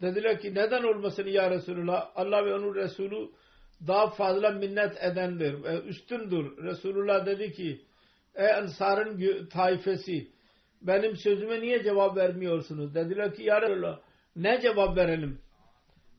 Dediler 0.02 0.40
ki 0.40 0.56
neden 0.56 0.84
olmasın 0.84 1.28
ya 1.28 1.52
Resulullah? 1.52 2.12
Allah 2.16 2.46
ve 2.46 2.54
onun 2.54 2.76
Resulü 2.76 3.30
daha 3.88 4.10
fazla 4.10 4.50
minnet 4.50 5.04
edendir 5.04 5.64
ve 5.64 5.82
üstündür. 5.82 6.64
Resulullah 6.64 7.26
dedi 7.26 7.52
ki 7.52 7.82
ey 8.36 8.54
Ansar'ın 8.54 9.46
taifesi 9.46 10.28
benim 10.82 11.16
sözüme 11.16 11.62
niye 11.62 11.84
cevap 11.84 12.18
vermiyorsunuz? 12.18 12.96
Dediler 12.96 13.34
ki 13.34 13.44
ya 13.44 13.62
Resulullah 13.62 14.00
ne 14.36 14.62
cevap 14.62 14.98
verelim? 14.98 15.42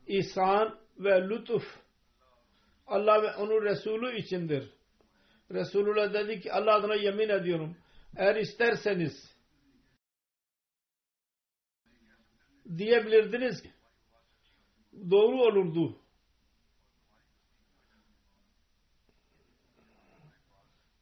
İhsan 0.07 0.79
ve 0.99 1.29
lütuf 1.29 1.63
Allah 2.87 3.23
ve 3.23 3.35
onun 3.35 3.65
Resulü 3.65 4.17
içindir. 4.17 4.69
Resulullah 5.51 6.13
dedi 6.13 6.39
ki 6.39 6.53
Allah 6.53 6.75
adına 6.75 6.95
yemin 6.95 7.29
ediyorum. 7.29 7.77
Eğer 8.17 8.35
isterseniz 8.35 9.35
diyebilirdiniz 12.77 13.61
ki 13.61 13.71
doğru 15.11 15.41
olurdu. 15.41 15.99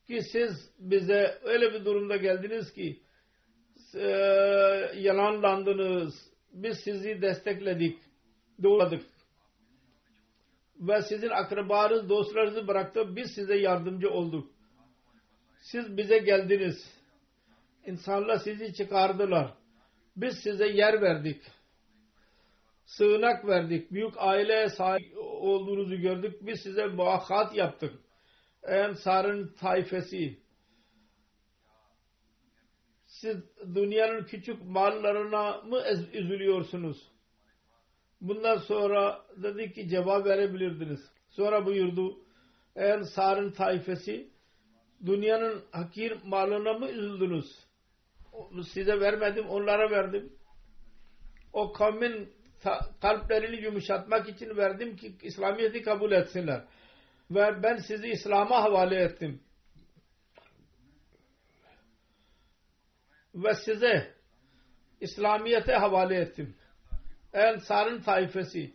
Ki 0.07 0.21
siz 0.31 0.71
bize 0.79 1.39
öyle 1.43 1.73
bir 1.73 1.85
durumda 1.85 2.17
geldiniz 2.17 2.73
ki 2.73 3.01
e, 3.95 4.07
yalanlandınız. 4.95 6.31
Biz 6.53 6.77
sizi 6.83 7.21
destekledik. 7.21 7.99
Doğradık 8.63 9.16
ve 10.79 11.01
sizin 11.01 11.29
akrabanız, 11.29 12.09
dostlarınızı 12.09 12.67
bıraktı. 12.67 13.15
Biz 13.15 13.31
size 13.31 13.55
yardımcı 13.55 14.09
olduk. 14.09 14.51
Siz 15.61 15.97
bize 15.97 16.17
geldiniz. 16.17 16.97
İnsanlar 17.85 18.37
sizi 18.37 18.73
çıkardılar. 18.73 19.53
Biz 20.15 20.39
size 20.39 20.67
yer 20.67 21.01
verdik. 21.01 21.41
Sığınak 22.85 23.47
verdik. 23.47 23.91
Büyük 23.91 24.13
aileye 24.17 24.69
sahip 24.69 25.17
olduğunuzu 25.17 25.95
gördük. 25.95 26.35
Biz 26.41 26.61
size 26.61 26.85
muakkat 26.85 27.55
yaptık. 27.55 27.93
Ensar'ın 28.63 29.53
tayfesi. 29.59 30.39
Siz 33.05 33.37
dünyanın 33.75 34.23
küçük 34.23 34.65
mallarına 34.65 35.61
mı 35.61 35.83
üzülüyorsunuz? 36.13 37.16
Bundan 38.21 38.57
sonra 38.57 39.25
dedi 39.43 39.73
ki 39.73 39.89
cevap 39.89 40.25
verebilirdiniz. 40.25 41.11
Sonra 41.29 41.65
buyurdu 41.65 42.19
eğer 42.75 43.01
Sarın 43.01 43.51
taifesi 43.51 44.29
dünyanın 45.05 45.63
hakir 45.71 46.17
malına 46.23 46.73
mı 46.73 46.89
üzüldünüz? 46.89 47.67
Size 48.73 48.99
vermedim 48.99 49.47
onlara 49.47 49.91
verdim. 49.91 50.33
O 51.53 51.71
kavmin 51.71 52.33
kalplerini 53.01 53.63
yumuşatmak 53.63 54.29
için 54.29 54.57
verdim 54.57 54.95
ki 54.95 55.17
İslamiyet'i 55.21 55.81
kabul 55.81 56.11
etsinler. 56.11 56.63
Ve 57.31 57.63
ben 57.63 57.77
sizi 57.77 58.07
İslam'a 58.07 58.63
havale 58.63 58.95
ettim. 58.95 59.41
Ve 63.35 63.53
size 63.53 64.13
İslamiyet'e 65.01 65.73
havale 65.73 66.15
ettim. 66.15 66.55
Ensar'ın 67.33 68.01
taifesi 68.01 68.73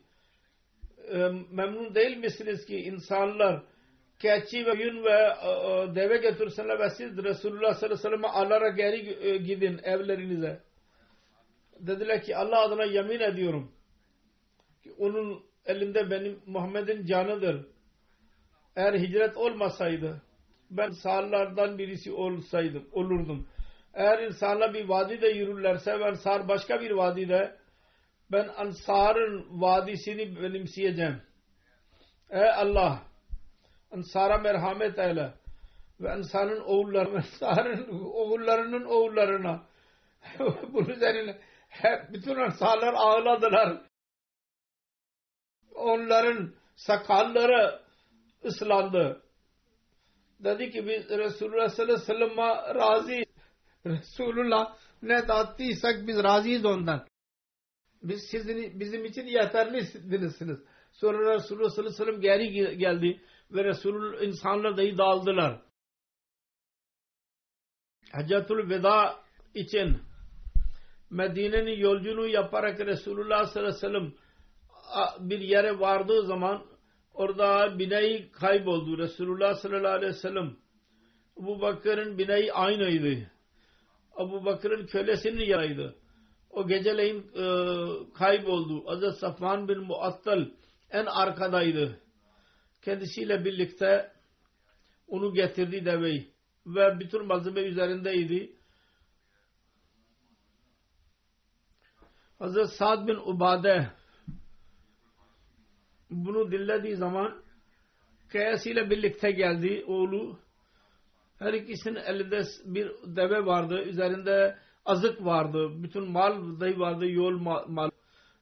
e, 1.08 1.16
memnun 1.50 1.94
değil 1.94 2.16
misiniz 2.16 2.66
ki 2.66 2.76
insanlar 2.76 3.62
keçi 4.18 4.66
ve 4.66 4.84
yün 4.84 5.04
ve 5.04 5.34
e, 5.42 5.50
e, 5.50 5.94
deve 5.94 6.16
getirsinler 6.16 6.78
ve 6.78 6.90
siz 6.90 7.24
Resulullah 7.24 7.74
sallallahu 7.74 7.84
aleyhi 7.84 7.92
ve 7.92 7.96
sellem'e 7.96 8.28
alara 8.28 8.68
geri 8.68 9.42
gidin 9.44 9.80
evlerinize. 9.82 10.60
Dediler 11.80 12.22
ki 12.22 12.36
Allah 12.36 12.60
adına 12.60 12.84
yemin 12.84 13.20
ediyorum 13.20 13.72
ki 14.82 14.92
onun 14.98 15.42
elinde 15.66 16.10
benim 16.10 16.40
Muhammed'in 16.46 17.06
canıdır. 17.06 17.66
Eğer 18.76 18.94
hicret 18.94 19.36
olmasaydı 19.36 20.22
ben 20.70 20.90
sağlardan 20.90 21.78
birisi 21.78 22.12
olsaydım, 22.12 22.88
olurdum. 22.92 23.48
Eğer 23.94 24.22
insanlar 24.22 24.74
bir 24.74 24.88
vadide 24.88 25.28
yürürlerse 25.28 26.00
ben 26.00 26.14
sağ 26.14 26.48
başka 26.48 26.80
bir 26.80 26.90
vadide 26.90 27.56
ben 28.32 28.48
Ansar'ın 28.48 29.60
vadisini 29.60 30.42
benimseyeceğim. 30.42 31.22
Ey 32.30 32.50
Allah 32.50 33.02
Ansar'a 33.90 34.38
merhamet 34.38 34.98
eyle 34.98 35.34
ve 36.00 36.12
Ansar'ın 36.12 36.60
oğulları, 36.60 37.16
Ansar'ın 37.16 37.88
oğullarının 37.88 38.84
oğullarına 38.84 39.62
bunun 40.72 40.88
üzerine 40.88 41.38
hep 41.68 42.12
bütün 42.12 42.36
Ansarlar 42.36 42.92
ağladılar. 42.92 43.82
Onların 45.74 46.54
sakalları 46.76 47.82
ıslandı. 48.44 49.22
Dedi 50.40 50.70
ki 50.70 50.86
biz 50.86 51.10
Resulullah 51.10 51.68
sallallahu 51.68 51.94
aleyhi 51.94 52.00
ve 52.00 52.14
sellem'e 52.14 52.74
razı 52.74 53.24
Resulullah 53.86 54.76
ne 55.02 55.28
dağıttıysak 55.28 56.06
biz 56.06 56.22
razıyız 56.22 56.64
ondan. 56.64 57.11
Biz 58.02 58.22
sizin, 58.30 58.80
bizim 58.80 59.04
için 59.04 59.26
yeterlisiniz. 59.26 60.58
Sonra 60.92 61.34
Resulullah 61.34 61.70
sallallahu 61.70 61.92
aleyhi 61.92 62.00
ve 62.00 62.04
sellem 62.04 62.20
geri 62.20 62.78
geldi 62.78 63.20
ve 63.50 63.64
Resulullah 63.64 64.22
insanlar 64.22 64.76
dahi 64.76 64.98
dağıldılar. 64.98 65.62
Haccatul 68.12 68.70
Veda 68.70 69.20
için 69.54 69.98
Medine'nin 71.10 71.78
yolculuğu 71.78 72.28
yaparak 72.28 72.80
Resulullah 72.80 73.46
sallallahu 73.46 73.68
aleyhi 73.68 73.76
ve 73.76 73.80
sellem 73.80 74.12
bir 75.30 75.38
yere 75.38 75.80
vardığı 75.80 76.26
zaman 76.26 76.66
orada 77.14 77.78
bineği 77.78 78.32
kayboldu. 78.32 78.98
Resulullah 78.98 79.54
sallallahu 79.54 79.92
aleyhi 79.92 80.12
ve 80.12 80.18
sellem 80.18 80.56
bu 81.36 81.60
Bakır'ın 81.60 82.18
bineği 82.18 82.52
aynıydı. 82.52 83.30
Abu 84.16 84.44
Bakır'ın 84.44 84.86
kölesinin 84.86 85.44
yanıydı. 85.44 86.01
O 86.52 86.66
geceleyin 86.66 87.18
e, 87.34 87.44
kayboldu. 88.14 88.86
Hazreti 88.86 89.18
Safvan 89.18 89.68
bin 89.68 89.78
Muattal 89.78 90.48
en 90.90 91.06
arkadaydı. 91.06 92.00
Kendisiyle 92.82 93.44
birlikte 93.44 94.12
onu 95.08 95.34
getirdi 95.34 95.84
deveyi 95.84 96.32
ve 96.66 97.00
bütün 97.00 97.26
malzeme 97.26 97.60
üzerindeydi. 97.60 98.56
Hazreti 102.38 102.76
Sa'd 102.76 103.08
bin 103.08 103.16
Ubade 103.16 103.90
bunu 106.10 106.52
dinlediği 106.52 106.96
zaman 106.96 107.42
kayasıyla 108.28 108.90
birlikte 108.90 109.30
geldi 109.30 109.84
oğlu. 109.86 110.38
Her 111.38 111.52
ikisinin 111.54 111.96
elinde 111.96 112.42
bir 112.64 112.92
deve 113.16 113.46
vardı. 113.46 113.82
Üzerinde 113.82 114.58
azık 114.84 115.24
vardı. 115.24 115.82
Bütün 115.82 116.10
mal 116.10 116.60
dahi 116.60 116.80
vardı. 116.80 117.06
Yol 117.06 117.38
mal. 117.68 117.90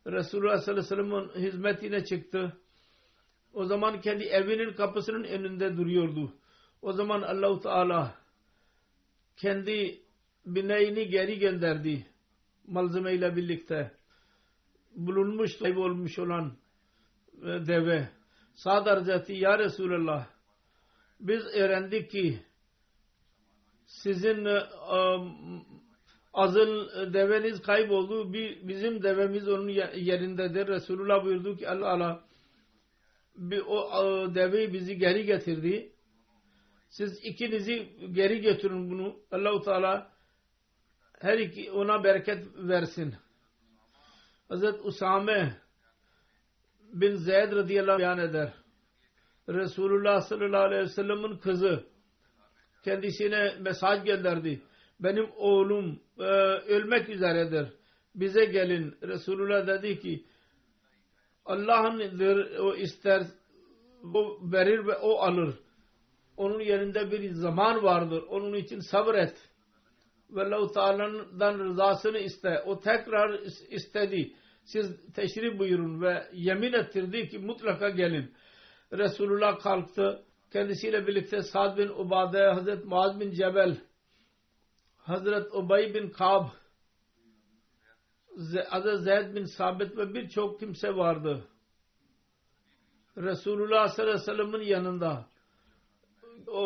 Resulullah 0.07 0.59
sallallahu 0.59 0.95
aleyhi 0.95 1.13
ve 1.13 1.29
sellem'in 1.29 1.47
hizmetine 1.47 2.05
çıktı. 2.05 2.57
O 3.53 3.65
zaman 3.65 4.01
kendi 4.01 4.25
evinin 4.25 4.73
kapısının 4.73 5.25
önünde 5.25 5.77
duruyordu. 5.77 6.33
O 6.83 6.93
zaman 6.93 7.23
Allahu 7.23 7.61
Teala 7.61 8.15
kendi 9.37 10.03
bineğini 10.47 11.09
geri 11.09 11.39
gönderdi. 11.39 12.07
Malzemeyle 12.67 13.37
birlikte. 13.37 13.93
Bulunmuş, 14.97 15.59
kaybolmuş 15.59 16.19
olan 16.19 16.57
e, 17.43 17.47
deve. 17.47 18.09
Sa'd 18.55 18.87
Hazreti 18.87 19.33
Ya 19.33 19.59
Resulallah 19.59 20.27
biz 21.21 21.47
öğrendik 21.55 22.11
ki 22.11 22.41
sizin 23.87 24.45
e, 24.45 24.63
azıl 26.33 26.89
deveniz 27.13 27.63
kayboldu. 27.63 28.33
Bizim 28.69 29.03
devemiz 29.03 29.49
onun 29.49 29.69
yerindedir. 29.95 30.69
Resulullah 30.69 31.25
buyurdu 31.25 31.57
ki 31.57 31.69
Allah 31.69 31.89
Allah 31.89 32.25
o 33.67 34.35
deveyi 34.35 34.73
bizi 34.73 34.99
geri 34.99 35.25
getirdi. 35.25 35.93
Siz 36.91 37.25
ikinizi 37.25 37.89
geri 38.13 38.41
götürün 38.41 38.91
bunu. 38.91 39.17
Allahu 39.33 39.63
Teala 39.63 40.13
her 41.21 41.39
iki 41.39 41.73
ona 41.73 42.05
bereket 42.05 42.47
versin. 42.57 43.15
Hazret 44.49 44.85
Usame 44.85 45.57
bin 46.93 47.15
Zeyd 47.15 47.53
radıyallahu 47.53 47.95
anh 47.95 47.99
beyan 47.99 48.19
eder. 48.19 48.53
Resulullah 49.49 50.21
sallallahu 50.21 50.63
aleyhi 50.63 50.83
ve 50.83 50.89
sellem'in 50.89 51.37
kızı 51.37 51.85
kendisine 52.85 53.55
mesaj 53.61 54.05
gönderdi. 54.05 54.63
Benim 55.01 55.27
oğlum 55.37 56.01
e, 56.19 56.23
ölmek 56.23 57.09
üzeredir. 57.09 57.69
Bize 58.15 58.45
gelin. 58.45 58.97
Resulullah 59.03 59.67
dedi 59.67 60.01
ki 60.01 60.25
Allah'ın 61.45 62.19
o 62.59 62.75
ister 62.75 63.23
o 64.15 64.39
verir 64.53 64.87
ve 64.87 64.97
o 64.97 65.19
alır. 65.19 65.55
Onun 66.37 66.61
yerinde 66.61 67.11
bir 67.11 67.31
zaman 67.31 67.83
vardır. 67.83 68.25
Onun 68.29 68.55
için 68.55 68.81
sabret. 68.81 69.51
Ve 70.31 70.43
Allah-u 70.43 70.73
Teala'dan 70.73 71.59
rızasını 71.59 72.19
iste. 72.19 72.63
O 72.67 72.81
tekrar 72.81 73.41
istedi. 73.71 74.33
Siz 74.65 75.13
teşrif 75.15 75.59
buyurun 75.59 76.03
ve 76.03 76.27
yemin 76.33 76.73
ettirdi 76.73 77.29
ki 77.29 77.39
mutlaka 77.39 77.91
gelin. 77.91 78.35
Resulullah 78.93 79.61
kalktı. 79.61 80.23
Kendisiyle 80.53 81.07
birlikte 81.07 81.43
Sa'd 81.43 81.79
bin 81.79 81.89
Ubade, 81.89 82.43
Hazret 82.43 82.85
Muaz 82.85 83.21
bin 83.21 83.31
Cebel, 83.31 83.77
Hazret 85.11 85.55
Ubay 85.55 85.95
bin 85.95 86.11
Kab, 86.11 86.47
Hazret 88.69 89.01
Zeyd 89.01 89.35
bin 89.35 89.45
Sabit 89.45 89.97
ve 89.97 90.15
birçok 90.15 90.61
kimse 90.61 90.97
vardı. 90.97 91.49
Resulullah 93.17 93.89
sallallahu 93.89 94.15
aleyhi 94.15 94.29
ve 94.29 94.37
sellem'in 94.37 94.67
yanında 94.67 95.27
o, 96.47 96.61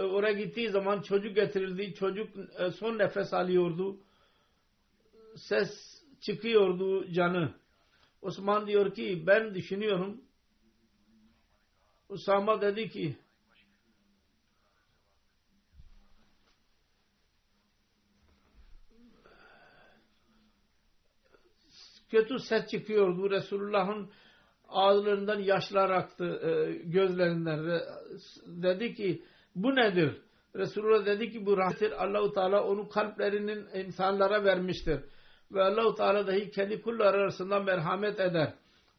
oraya 0.00 0.32
gittiği 0.32 0.70
zaman 0.70 1.00
çocuk 1.02 1.34
getirildi. 1.34 1.94
Çocuk 1.94 2.28
e, 2.58 2.70
son 2.70 2.98
nefes 2.98 3.34
alıyordu. 3.34 3.96
Ses 5.36 6.02
çıkıyordu 6.20 7.12
canı. 7.12 7.54
Osman 8.22 8.66
diyor 8.66 8.94
ki 8.94 9.24
ben 9.26 9.54
düşünüyorum. 9.54 10.20
Usama 12.08 12.60
dedi 12.60 12.88
ki 12.88 13.16
kötü 22.10 22.38
ses 22.38 22.66
çıkıyordu. 22.66 23.30
Resulullah'ın 23.30 24.10
ağızlarından 24.68 25.40
yaşlar 25.40 25.90
aktı 25.90 26.24
e, 26.24 26.72
gözlerinden. 26.72 27.80
Dedi 28.46 28.94
ki 28.94 29.22
bu 29.54 29.76
nedir? 29.76 30.22
Resulullah 30.56 31.06
dedi 31.06 31.30
ki 31.30 31.46
bu 31.46 31.56
rahmettir. 31.56 32.04
Allahu 32.04 32.32
Teala 32.32 32.64
onun 32.64 32.88
kalplerinin 32.88 33.66
insanlara 33.74 34.44
vermiştir. 34.44 35.00
Ve 35.52 35.62
Allahu 35.62 35.94
Teala 35.94 36.26
dahi 36.26 36.50
kendi 36.50 36.82
kulları 36.82 37.16
arasında 37.16 37.60
merhamet 37.60 38.20
eder. 38.20 38.54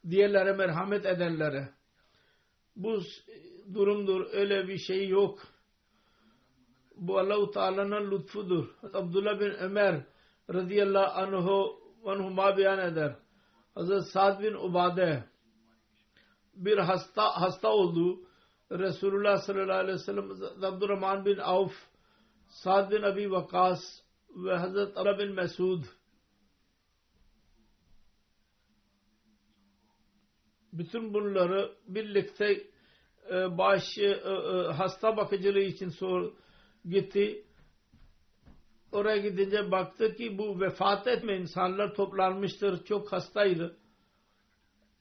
Diğerlere 0.09 0.53
merhamet 0.53 1.05
edenlere. 1.05 1.69
Bu 2.75 2.99
durumdur. 3.73 4.27
Öyle 4.33 4.67
bir 4.67 4.77
şey 4.77 5.07
yok. 5.07 5.39
Bu 6.95 7.19
Allahu 7.19 7.51
Teala'nın 7.51 8.11
lütfudur. 8.11 8.69
Abdullah 8.93 9.39
bin 9.39 9.51
Ömer 9.51 10.05
radıyallahu 10.53 11.21
anhu 11.21 11.78
anhuma 12.05 12.57
beyan 12.57 12.79
eder. 12.79 13.15
Hazreti 13.75 14.09
Sa'd 14.09 14.43
bin 14.43 14.53
Ubade 14.53 15.23
bir 16.55 16.77
hasta 16.77 17.41
hasta 17.41 17.69
oldu. 17.69 18.19
Resulullah 18.71 19.37
sallallahu 19.37 19.77
aleyhi 19.77 19.99
ve 19.99 20.03
sellem 20.03 20.31
Abdurrahman 20.63 21.25
bin 21.25 21.37
Avf 21.37 21.73
Sa'd 22.47 22.91
bin 22.91 23.01
Abi 23.01 23.31
Vakas 23.31 23.81
ve 24.29 24.55
Hazreti 24.55 24.99
Abla 24.99 25.19
bin 25.19 25.35
Mesud 25.35 25.83
bütün 30.73 31.13
bunları 31.13 31.71
birlikte 31.87 32.63
e, 33.31 33.57
baş 33.57 33.97
e, 33.97 34.05
e, 34.05 34.31
hasta 34.73 35.17
bakıcılığı 35.17 35.59
için 35.59 35.89
sor 35.89 36.33
gitti. 36.85 37.45
Oraya 38.91 39.17
gidince 39.17 39.71
baktı 39.71 40.15
ki 40.15 40.37
bu 40.37 40.61
vefat 40.61 41.07
etme 41.07 41.37
insanlar 41.37 41.93
toplanmıştır. 41.95 42.83
Çok 42.85 43.11
hastaydı 43.11 43.79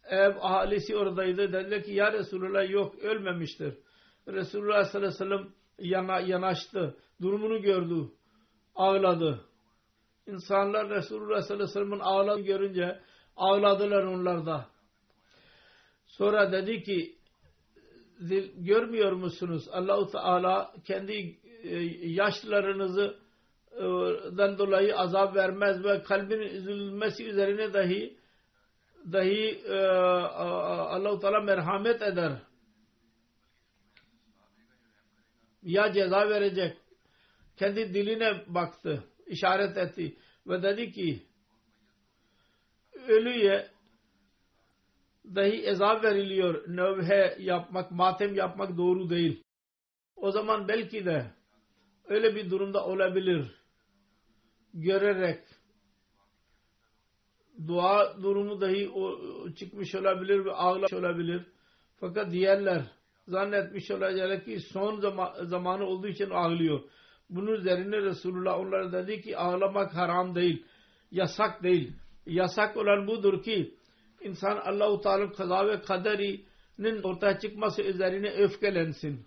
ev 0.08 0.36
ahalisi 0.40 0.96
oradaydı. 0.96 1.52
Dediler 1.52 1.84
ki 1.84 1.92
ya 1.92 2.12
Resulullah 2.12 2.70
yok 2.70 2.98
ölmemiştir. 2.98 3.74
Resulullah 4.28 4.84
sallallahu 4.84 5.08
aleyhi 5.08 5.14
ve 5.14 5.36
sellem 5.38 5.52
yana, 5.78 6.20
yanaştı. 6.20 6.96
Durumunu 7.22 7.62
gördü. 7.62 8.08
Ağladı. 8.74 9.44
İnsanlar 10.26 10.90
Resulullah 10.90 11.42
sallallahu 11.42 11.64
aleyhi 11.64 11.70
ve 11.70 11.72
sellem'in 11.72 12.00
ağladığını 12.00 12.44
görünce 12.44 13.00
ağladılar 13.36 14.02
onlar 14.02 14.46
da. 14.46 14.66
Sonra 16.06 16.52
dedi 16.52 16.82
ki 16.82 17.18
görmüyor 18.56 19.12
musunuz? 19.12 19.68
Allahu 19.72 20.10
Teala 20.10 20.74
kendi 20.86 21.36
e, 21.62 21.76
yaşlarınızı 22.08 23.18
dolayı 24.58 24.96
azap 24.96 25.36
vermez 25.36 25.84
ve 25.84 26.02
kalbin 26.02 26.40
üzülmesi 26.40 27.24
üzerine 27.24 27.72
dahi 27.72 28.18
dahi 29.12 29.62
e, 29.66 29.76
Allah-u 29.76 31.18
Teala 31.18 31.40
merhamet 31.40 32.02
eder. 32.02 32.32
Ya 35.62 35.92
ceza 35.92 36.28
verecek. 36.28 36.76
Kendi 37.56 37.94
diline 37.94 38.44
baktı. 38.46 39.04
işaret 39.26 39.76
etti. 39.76 40.16
Ve 40.46 40.62
dedi 40.62 40.92
ki 40.92 41.22
ölüye 43.08 43.68
dahi 45.24 45.62
ezab 45.66 46.04
veriliyor. 46.04 46.68
Növhe 46.68 47.36
yapmak, 47.38 47.90
matem 47.90 48.34
yapmak 48.34 48.76
doğru 48.76 49.10
değil. 49.10 49.44
O 50.16 50.30
zaman 50.30 50.68
belki 50.68 51.04
de 51.04 51.32
öyle 52.04 52.34
bir 52.34 52.50
durumda 52.50 52.86
olabilir. 52.86 53.57
Görerek 54.74 55.40
dua 57.66 58.22
durumu 58.22 58.60
dahi 58.60 58.90
çıkmış 59.56 59.94
olabilir 59.94 60.44
ve 60.44 60.52
ağlamış 60.52 60.92
olabilir. 60.92 61.42
Fakat 62.00 62.32
diğerler 62.32 62.82
zannetmiş 63.28 63.90
olacaklar 63.90 64.44
ki 64.44 64.60
son 64.60 65.00
zaman, 65.00 65.44
zamanı 65.44 65.84
olduğu 65.84 66.08
için 66.08 66.30
ağlıyor. 66.30 66.80
Bunun 67.30 67.52
üzerine 67.52 67.96
Resulullah 67.96 68.58
onlara 68.58 68.92
dedi 68.92 69.20
ki 69.20 69.36
ağlamak 69.36 69.94
haram 69.94 70.34
değil. 70.34 70.64
Yasak 71.10 71.62
değil. 71.62 71.92
Yasak 72.26 72.76
olan 72.76 73.06
budur 73.06 73.42
ki 73.42 73.74
insan 74.20 74.56
Allah-u 74.56 75.00
Teala'nın 75.00 75.30
kaza 75.30 75.66
ve 75.66 75.80
kaderinin 75.80 77.02
ortaya 77.02 77.38
çıkması 77.38 77.82
üzerine 77.82 78.30
öfkelensin. 78.30 79.26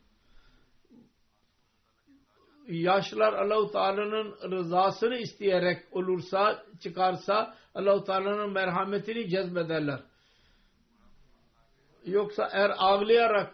Yaşlar 2.80 3.34
Allahu 3.34 3.72
Teala'nın 3.72 4.51
rızasını 4.51 5.17
isteyerek 5.17 5.84
olursa 5.91 6.63
çıkarsa 6.82 7.55
Allahu 7.76 8.03
Teala'nın 8.03 8.51
merhametini 8.51 9.30
cezbederler. 9.30 9.99
Yoksa 12.05 12.49
eğer 12.51 12.72
ağlayarak 12.78 13.53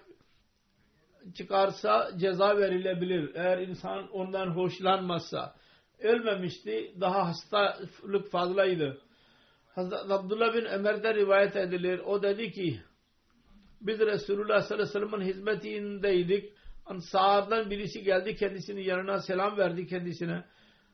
çıkarsa 1.35 2.11
ceza 2.17 2.57
verilebilir. 2.57 3.35
Eğer 3.35 3.57
insan 3.57 4.07
ondan 4.11 4.47
hoşlanmazsa. 4.47 5.55
Ölmemişti. 5.99 6.93
Daha 7.01 7.27
hastalık 7.27 8.31
fazlaydı. 8.31 9.01
Hazreti 9.75 10.13
Abdullah 10.13 10.53
bin 10.53 10.65
Ömer'de 10.65 11.13
rivayet 11.13 11.55
edilir. 11.55 11.99
O 11.99 12.23
dedi 12.23 12.51
ki 12.51 12.81
biz 13.81 13.99
Resulullah 13.99 14.61
sallallahu 14.61 14.89
aleyhi 14.89 15.05
ve 15.05 15.09
sellem'in 15.09 15.25
hizmetindeydik. 15.25 16.53
Ansardan 16.87 17.69
birisi 17.69 18.03
geldi 18.03 18.35
kendisinin 18.35 18.81
yanına 18.81 19.19
selam 19.19 19.57
verdi 19.57 19.87
kendisine. 19.87 20.45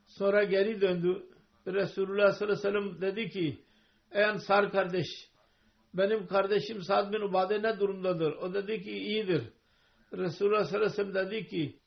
Sonra 0.07 0.43
geri 0.43 0.81
döndü. 0.81 1.25
Resulullah 1.67 2.31
sallallahu 2.31 2.67
aleyhi 2.67 2.85
ve 2.85 2.91
sellem 2.91 3.01
dedi 3.01 3.29
ki 3.29 3.65
ey 4.11 4.25
Ansar 4.25 4.71
kardeş 4.71 5.07
benim 5.93 6.27
kardeşim 6.27 6.81
Sa'd 6.81 7.13
bin 7.13 7.21
Ubade 7.21 7.61
ne 7.61 7.79
durumdadır? 7.79 8.31
O 8.31 8.53
dedi 8.53 8.83
ki 8.83 8.91
iyidir. 8.91 9.43
Resulullah 10.13 10.65
sallallahu 10.65 10.91
aleyhi 10.91 11.07
ve 11.07 11.13
sellem 11.13 11.31
dedi 11.31 11.47
ki 11.47 11.79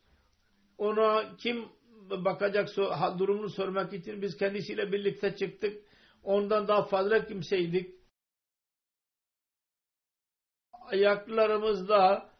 ona 0.79 1.37
kim 1.37 1.69
bakacak 2.11 2.77
durumunu 3.19 3.49
sormak 3.49 3.93
için 3.93 4.23
biz 4.23 4.37
kendisiyle 4.37 4.93
birlikte 4.93 5.37
çıktık. 5.37 5.85
Ondan 6.23 6.69
daha 6.69 6.83
fazla 6.83 7.27
kimseydik. 7.27 7.95
Ayaklarımızda 10.73 12.31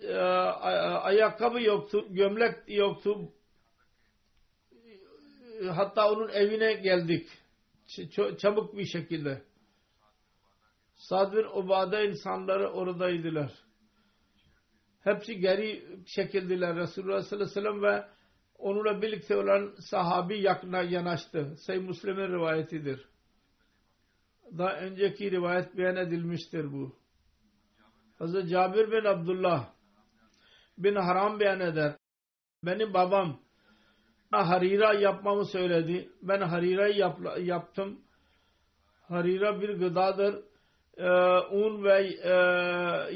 e, 0.00 0.16
ayakkabı 0.16 1.62
yoktu, 1.62 2.06
gömlek 2.10 2.54
yoktu. 2.68 3.32
Hatta 5.70 6.12
onun 6.12 6.28
evine 6.28 6.72
geldik. 6.72 7.28
Çabuk 8.38 8.76
bir 8.76 8.86
şekilde. 8.86 9.42
Sad 10.96 11.32
bin 11.32 11.44
Ubade 11.44 12.08
insanları 12.08 12.70
oradaydılar. 12.72 13.52
Hepsi 15.00 15.38
geri 15.38 15.86
çekildiler. 16.06 16.76
Resulullah 16.76 17.22
sallallahu 17.22 17.50
aleyhi 17.50 17.66
ve 17.66 17.70
sellem 17.70 17.82
ve 17.82 18.08
onunla 18.58 19.02
birlikte 19.02 19.36
olan 19.36 19.74
sahabi 19.90 20.40
yakına 20.40 20.82
yanaştı. 20.82 21.56
Sayı 21.66 21.82
Müslim'in 21.82 22.32
rivayetidir. 22.32 23.08
Daha 24.58 24.76
önceki 24.76 25.30
rivayet 25.30 25.76
beyan 25.76 25.96
edilmiştir 25.96 26.72
bu. 26.72 26.96
Hazreti 28.18 28.48
Cabir 28.48 28.92
bin 28.92 29.04
Abdullah 29.04 29.75
bin 30.78 30.94
Haram 30.94 31.40
beyan 31.40 31.60
eder. 31.60 31.96
Benim 32.62 32.94
babam 32.94 33.40
harira 34.32 34.94
yapmamı 34.94 35.44
söyledi. 35.46 36.08
Ben 36.22 36.40
harira 36.40 36.88
yap, 36.88 37.18
yaptım. 37.40 38.00
Harira 39.08 39.60
bir 39.60 39.68
gıdadır. 39.68 40.44
Ee, 40.96 41.10
un 41.50 41.84
ve 41.84 42.06
e, 42.22 42.30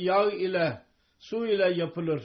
yağ 0.00 0.30
ile 0.30 0.82
su 1.18 1.46
ile 1.46 1.74
yapılır. 1.74 2.22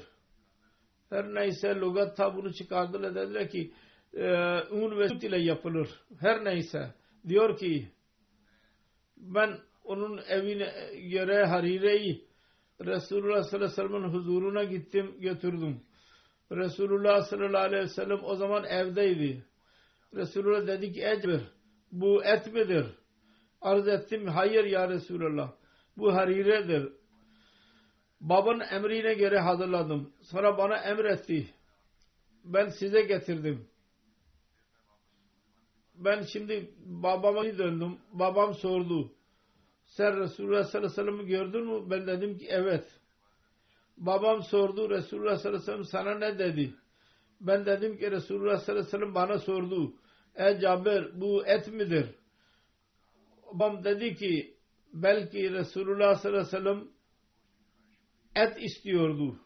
Her 1.09 1.25
neyse 1.25 1.75
lugatta 1.75 2.35
bunu 2.35 2.53
çıkardılar 2.53 3.15
dediler 3.15 3.49
ki 3.49 3.73
e, 4.13 4.25
un 4.71 4.99
ve 4.99 5.09
süt 5.09 5.23
ile 5.23 5.39
yapılır. 5.39 5.89
Her 6.19 6.45
neyse 6.45 6.93
diyor 7.27 7.57
ki 7.57 7.91
ben 9.17 9.57
onun 9.83 10.21
evine 10.27 10.73
göre 11.11 11.45
harireyi 11.45 12.25
Resulullah 12.81 13.43
sallallahu 13.43 13.55
aleyhi 13.55 13.71
ve 13.71 13.75
sellem'in 13.75 14.13
huzuruna 14.13 14.63
gittim 14.63 15.15
götürdüm. 15.19 15.81
Resulullah 16.51 17.21
sallallahu 17.21 17.61
aleyhi 17.61 17.83
ve 17.83 17.87
sellem 17.89 18.23
o 18.23 18.35
zaman 18.35 18.63
evdeydi. 18.63 19.45
Resulullah 20.13 20.67
dedi 20.67 20.93
ki 20.93 21.05
ecbir 21.05 21.41
bu 21.91 22.23
et 22.23 22.53
midir? 22.53 22.85
Arz 23.61 23.87
ettim 23.87 24.27
hayır 24.27 24.63
ya 24.63 24.89
Resulullah 24.89 25.51
bu 25.97 26.13
hariredir. 26.13 26.93
Babanın 28.21 28.63
emrine 28.71 29.13
göre 29.13 29.39
hazırladım. 29.39 30.13
Sonra 30.21 30.57
bana 30.57 30.77
emretti. 30.77 31.49
Ben 32.43 32.69
size 32.69 33.01
getirdim. 33.01 33.67
Ben 35.95 36.21
şimdi 36.21 36.71
babama 36.85 37.43
döndüm. 37.43 37.97
Babam 38.13 38.53
sordu. 38.53 39.14
Sen 39.97 40.17
Resulullah 40.19 40.63
sallallahu 40.63 40.91
aleyhi 40.91 41.07
ve 41.07 41.11
sellem'i 41.11 41.25
gördün 41.27 41.65
mü? 41.65 41.89
Ben 41.89 42.07
dedim 42.07 42.37
ki 42.37 42.47
evet. 42.49 42.99
Babam 43.97 44.43
sordu. 44.43 44.89
Resulullah 44.89 45.37
sallallahu 45.37 45.61
aleyhi 45.61 45.61
ve 45.61 45.65
sellem 45.65 45.83
sana 45.83 46.15
ne 46.17 46.39
dedi? 46.39 46.73
Ben 47.41 47.65
dedim 47.65 47.97
ki 47.97 48.11
Resulullah 48.11 48.57
sallallahu 48.57 48.81
aleyhi 48.81 48.87
ve 48.87 48.91
sellem 48.97 49.15
bana 49.15 49.39
sordu. 49.39 49.93
Ey 50.35 50.59
Cabir 50.59 51.21
bu 51.21 51.45
et 51.45 51.67
midir? 51.67 52.05
Babam 53.53 53.83
dedi 53.83 54.15
ki 54.15 54.57
belki 54.93 55.51
Resulullah 55.51 56.15
sallallahu 56.15 56.39
aleyhi 56.39 56.47
ve 56.47 56.57
sellem 56.57 56.87
et 58.35 58.63
istiyordu. 58.63 59.39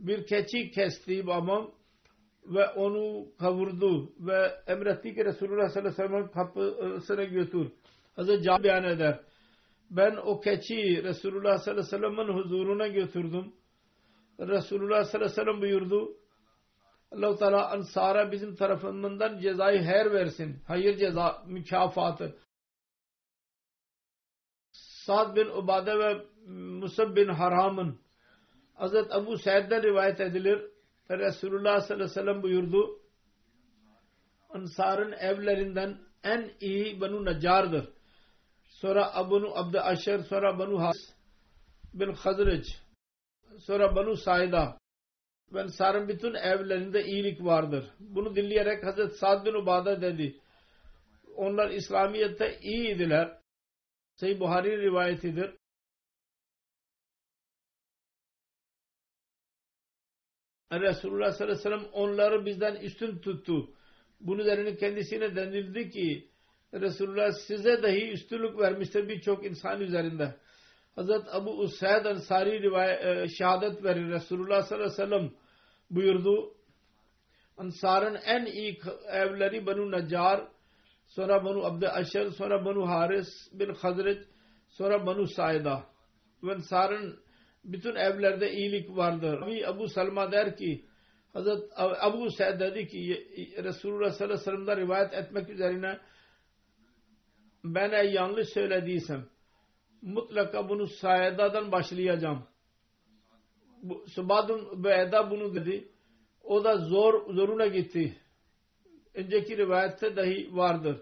Bir 0.00 0.26
keçi 0.26 0.70
kesti 0.70 1.26
babam 1.26 1.70
ve 2.44 2.68
onu 2.68 3.28
kavurdu 3.38 4.12
ve 4.20 4.62
emretti 4.66 5.14
ki 5.14 5.24
Resulullah 5.24 5.68
sallallahu 5.68 6.02
aleyhi 6.02 6.12
ve 6.12 6.16
sellem 6.16 6.30
kapısına 6.30 7.24
götür. 7.24 7.72
Hazreti 8.16 8.42
Cabir 8.42 8.64
beyan 8.64 8.84
eder. 8.84 9.20
Ben 9.90 10.16
o 10.16 10.40
keçiyi 10.40 11.04
Resulullah 11.04 11.58
sallallahu 11.58 11.80
aleyhi 11.80 12.02
ve 12.02 12.16
sellem'in 12.16 12.42
huzuruna 12.42 12.86
götürdüm. 12.86 13.54
Resulullah 14.40 15.04
sallallahu 15.04 15.30
aleyhi 15.30 15.40
ve 15.40 15.44
sellem 15.44 15.60
buyurdu. 15.60 16.16
allah 17.12 17.36
Teala 17.36 17.70
ansara 17.70 18.32
bizim 18.32 18.54
tarafından 18.54 19.38
cezayı 19.38 19.82
her 19.82 20.12
versin. 20.12 20.62
Hayır 20.66 20.96
ceza 20.96 21.42
mükafatı. 21.46 22.36
Sa'd 24.72 25.36
bin 25.36 25.46
Ubade 25.46 25.98
ve 25.98 26.26
Musab 26.52 27.16
bin 27.16 27.28
Haram'ın 27.28 28.00
Hazret 28.74 29.12
Abu 29.12 29.38
Said'den 29.38 29.82
rivayet 29.82 30.20
edilir. 30.20 30.70
Resulullah 31.10 31.80
sallallahu 31.80 31.94
aleyhi 31.94 32.10
ve 32.10 32.14
sellem 32.14 32.42
buyurdu. 32.42 33.00
Ansar'ın 34.50 35.12
evlerinden 35.12 35.98
en 36.24 36.50
iyi 36.60 37.00
Banu 37.00 37.24
Nacar'dır. 37.24 37.95
Sonra 38.80 39.14
Abu 39.14 39.52
Abd 39.54 39.74
Aşer, 39.74 40.18
sonra 40.18 40.58
Banu 40.58 40.80
Has 40.80 40.96
bin 41.94 42.12
Hazreç, 42.12 42.66
sonra 43.58 43.96
Banu 43.96 44.16
Saida. 44.16 44.78
Ben 45.54 45.66
Sarın 45.66 46.08
bütün 46.08 46.34
evlerinde 46.34 47.04
iyilik 47.04 47.44
vardır. 47.44 47.90
Bunu 48.00 48.36
dinleyerek 48.36 48.84
Hazret 48.84 49.16
Sa'd 49.16 49.46
bin 49.46 49.54
Ubada 49.54 50.02
dedi. 50.02 50.40
Onlar 51.36 51.70
İslamiyet'te 51.70 52.58
iyiydiler. 52.62 53.38
Sahih 54.16 54.40
Buhari 54.40 54.82
rivayetidir. 54.82 55.56
Resulullah 60.72 61.32
sallallahu 61.32 61.58
aleyhi 61.58 61.58
ve 61.58 61.62
sellem 61.62 61.92
onları 61.92 62.46
bizden 62.46 62.74
üstün 62.74 63.18
tuttu. 63.18 63.74
Bunun 64.20 64.38
üzerine 64.38 64.76
kendisine 64.76 65.36
denildi 65.36 65.90
ki 65.90 66.30
Resulullah 66.80 67.32
size 67.32 67.82
dahi 67.82 68.10
üstünlük 68.10 68.58
vermiştir 68.58 69.08
birçok 69.08 69.46
insan 69.46 69.80
üzerinde. 69.80 70.34
Hazret 70.96 71.34
Abu 71.34 71.50
Usaid 71.50 72.04
Ansari 72.04 72.62
rivayet, 72.62 73.30
şehadet 73.30 73.84
verir. 73.84 74.08
Resulullah 74.08 74.62
sallallahu 74.62 74.92
aleyhi 74.92 75.02
ve 75.02 75.06
sellem 75.06 75.30
buyurdu. 75.90 76.54
Ansar'ın 77.58 78.14
en 78.14 78.46
iyi 78.46 78.78
evleri 79.08 79.66
Banu 79.66 79.90
Nacar, 79.90 80.48
sonra 81.06 81.44
Banu 81.44 81.64
Abd 81.64 81.82
Aşer, 81.82 82.30
sonra 82.30 82.64
Banu 82.64 82.88
Haris 82.88 83.28
bin 83.52 83.74
Hazret, 83.74 84.26
sonra 84.68 85.06
Banu 85.06 85.26
Saida. 85.26 85.84
Ansar'ın 86.42 87.18
bütün 87.64 87.94
evlerde 87.94 88.52
iyilik 88.52 88.96
vardır. 88.96 89.42
Abi 89.42 89.66
Abu 89.66 89.88
Salma 89.88 90.32
der 90.32 90.56
ki 90.56 90.84
Hazret 91.32 91.62
Abu 91.76 92.30
Said 92.30 92.60
dedi 92.60 92.88
ki 92.88 93.26
Resulullah 93.64 94.10
sallallahu 94.10 94.34
aleyhi 94.34 94.40
ve 94.40 94.44
sellem'den 94.44 94.76
rivayet 94.76 95.14
etmek 95.14 95.48
üzerine 95.48 95.98
ben 97.74 98.04
yanlış 98.12 98.48
söylediysem 98.48 99.26
mutlaka 100.02 100.68
bunu 100.68 100.86
Saida'dan 100.86 101.72
başlayacağım. 101.72 102.46
Subadun 104.06 104.84
Beyda 104.84 105.30
bunu 105.30 105.54
dedi. 105.54 105.88
O 106.44 106.64
da 106.64 106.76
zor 106.76 107.34
zoruna 107.34 107.66
gitti. 107.66 108.16
Önceki 109.14 109.56
rivayette 109.56 110.16
dahi 110.16 110.56
vardır 110.56 111.00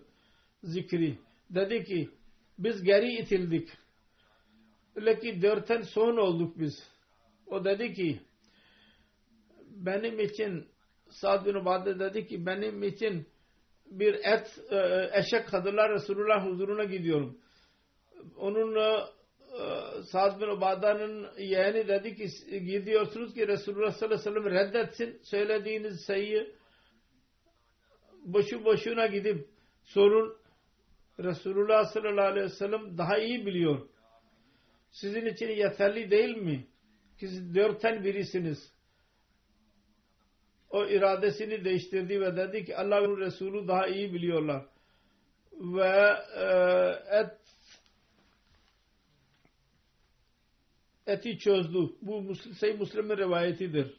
zikri. 0.62 1.18
Dedi 1.50 1.84
ki 1.84 2.10
biz 2.58 2.82
geri 2.82 3.12
itildik. 3.12 3.68
Ki 5.20 5.42
dörtten 5.42 5.82
son 5.82 6.16
olduk 6.16 6.58
biz. 6.58 6.82
O 7.46 7.64
dedi 7.64 7.92
ki 7.92 8.20
benim 9.70 10.20
için 10.20 10.68
Sa'd 11.08 11.46
bin 11.46 11.54
Ubade 11.54 11.98
dedi 11.98 12.26
ki 12.26 12.46
benim 12.46 12.82
için 12.82 13.26
bir 13.98 14.14
et 14.14 14.58
e, 14.70 15.10
eşek 15.12 15.48
kadınlar 15.48 15.92
Resulullah 15.92 16.46
huzuruna 16.46 16.84
gidiyorum. 16.84 17.38
Onun 18.36 18.76
e, 18.76 18.80
e, 18.82 20.02
Sa'd 20.02 20.40
bin 20.40 20.46
Ubada'nın 20.46 21.28
yeğeni 21.38 21.88
dedi 21.88 22.16
ki 22.16 22.28
gidiyorsunuz 22.50 23.34
ki 23.34 23.48
Resulullah 23.48 23.92
sallallahu 23.92 24.30
aleyhi 24.30 24.44
ve 24.44 24.50
sellem 24.50 24.68
reddetsin 24.68 25.20
söylediğiniz 25.22 26.00
sayıyı 26.00 26.54
boşu 28.24 28.64
boşuna 28.64 29.06
gidip 29.06 29.48
sorun 29.84 30.36
Resulullah 31.18 31.84
sallallahu 31.84 32.26
aleyhi 32.26 32.46
ve 32.46 32.54
sellem 32.54 32.98
daha 32.98 33.18
iyi 33.18 33.46
biliyor. 33.46 33.88
Sizin 34.90 35.26
için 35.26 35.48
yeterli 35.48 36.10
değil 36.10 36.36
mi? 36.36 36.66
Siz 37.20 37.54
dörtten 37.54 38.04
birisiniz. 38.04 38.73
O 40.74 40.86
iradesini 40.86 41.64
değiştirdi 41.64 42.20
ve 42.20 42.36
dedi 42.36 42.64
ki 42.64 42.76
Allah'ın 42.76 43.16
Resulü 43.16 43.68
daha 43.68 43.86
iyi 43.86 44.14
biliyorlar. 44.14 44.66
Ve 45.52 46.16
e, 46.36 46.46
et 47.18 47.30
eti 51.06 51.38
çözdü. 51.38 51.78
Bu 52.02 52.34
Seyyid 52.34 52.80
Müslim'in 52.80 53.16
rivayetidir. 53.16 53.94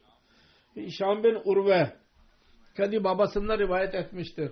Şam 0.98 1.24
bin 1.24 1.40
Urve 1.44 1.96
kendi 2.76 3.04
babasından 3.04 3.58
rivayet 3.58 3.94
etmiştir. 3.94 4.50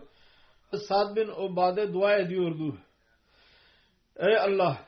Sad 0.89 1.16
bin 1.16 1.29
Ubade 1.29 1.93
dua 1.93 2.16
ediyordu. 2.16 2.79
Ey 4.16 4.39
Allah 4.39 4.87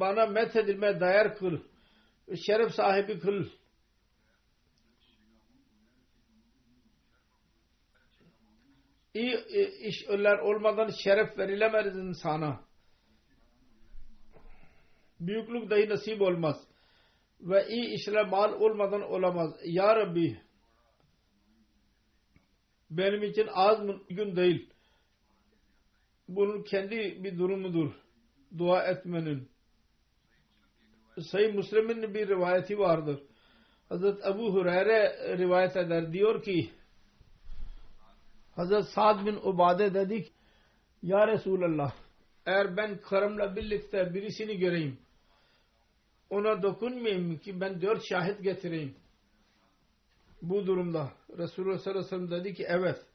bana 0.00 0.26
methedilme 0.26 1.00
dair 1.00 1.34
kıl. 1.34 1.58
Şeref 2.36 2.70
sahibi 2.74 3.18
kıl. 3.18 3.44
İyi 9.14 9.44
işler 9.80 10.38
olmadan 10.38 10.90
şeref 11.04 11.38
verilemez 11.38 11.96
insana. 11.96 12.64
Büyüklük 15.20 15.70
dahi 15.70 15.88
nasip 15.88 16.22
olmaz. 16.22 16.56
Ve 17.40 17.68
iyi 17.68 17.94
işler 17.94 18.28
mal 18.28 18.52
olmadan 18.52 19.02
olamaz. 19.02 19.54
Ya 19.64 19.96
Rabbi 19.96 20.40
benim 22.90 23.22
için 23.22 23.46
az 23.52 23.78
gün 24.08 24.36
değil. 24.36 24.70
Bunun 26.28 26.62
kendi 26.62 27.24
bir 27.24 27.38
durumudur. 27.38 27.92
Dua 28.58 28.82
etmenin. 28.84 29.48
Sayı 31.22 31.54
Müslim'in 31.54 32.14
bir 32.14 32.28
rivayeti 32.28 32.78
vardır. 32.78 33.22
Hazret 33.88 34.26
Ebu 34.26 34.54
Hureyre 34.54 35.38
rivayet 35.38 35.76
eder. 35.76 36.12
Diyor 36.12 36.42
ki 36.42 36.70
Hazret 38.56 38.84
Sa'd 38.84 39.26
bin 39.26 39.36
Ubade 39.36 39.94
dedik 39.94 40.32
Ya 41.02 41.26
Resulallah 41.26 41.92
eğer 42.46 42.76
ben 42.76 43.00
karımla 43.00 43.56
birlikte 43.56 44.14
birisini 44.14 44.58
göreyim 44.58 44.98
ona 46.30 46.62
dokunmayayım 46.62 47.38
ki 47.38 47.60
ben 47.60 47.80
dört 47.80 48.04
şahit 48.08 48.42
getireyim. 48.42 48.94
Bu 50.42 50.66
durumda 50.66 51.12
Resulullah 51.38 51.78
sallallahu 51.78 52.06
aleyhi 52.06 52.22
ve 52.22 52.28
sellem 52.28 52.44
dedi 52.44 52.54
ki 52.54 52.64
evet. 52.68 53.06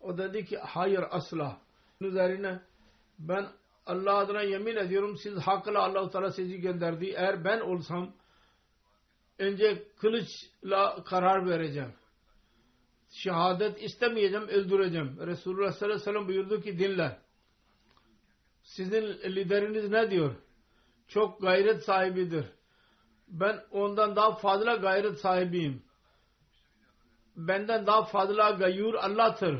O 0.00 0.18
dedi 0.18 0.44
ki 0.44 0.58
hayır 0.58 1.04
asla. 1.10 1.58
Üzerine 2.00 2.60
ben 3.18 3.46
Allah 3.86 4.16
adına 4.16 4.42
yemin 4.42 4.76
ediyorum 4.76 5.16
siz 5.16 5.38
hakla 5.38 5.82
Allah-u 5.82 6.10
Teala 6.10 6.32
sizi 6.32 6.60
gönderdi. 6.60 7.06
Eğer 7.16 7.44
ben 7.44 7.60
olsam 7.60 8.14
önce 9.38 9.88
kılıçla 10.00 11.04
karar 11.04 11.46
vereceğim. 11.50 11.92
Şehadet 13.10 13.82
istemeyeceğim, 13.82 14.48
öldüreceğim. 14.48 15.16
Resulullah 15.26 15.72
sallallahu 15.72 15.94
aleyhi 15.94 16.00
ve 16.00 16.04
sellem 16.04 16.28
buyurdu 16.28 16.60
ki 16.60 16.78
dinle. 16.78 17.18
Sizin 18.62 19.02
lideriniz 19.06 19.90
ne 19.90 20.10
diyor? 20.10 20.34
Çok 21.08 21.42
gayret 21.42 21.84
sahibidir. 21.84 22.46
Ben 23.28 23.64
ondan 23.70 24.16
daha 24.16 24.36
fazla 24.36 24.76
gayret 24.76 25.18
sahibiyim. 25.20 25.82
Benden 27.36 27.86
daha 27.86 28.04
fazla 28.04 28.50
gayur 28.50 28.94
Allah'tır. 28.94 29.58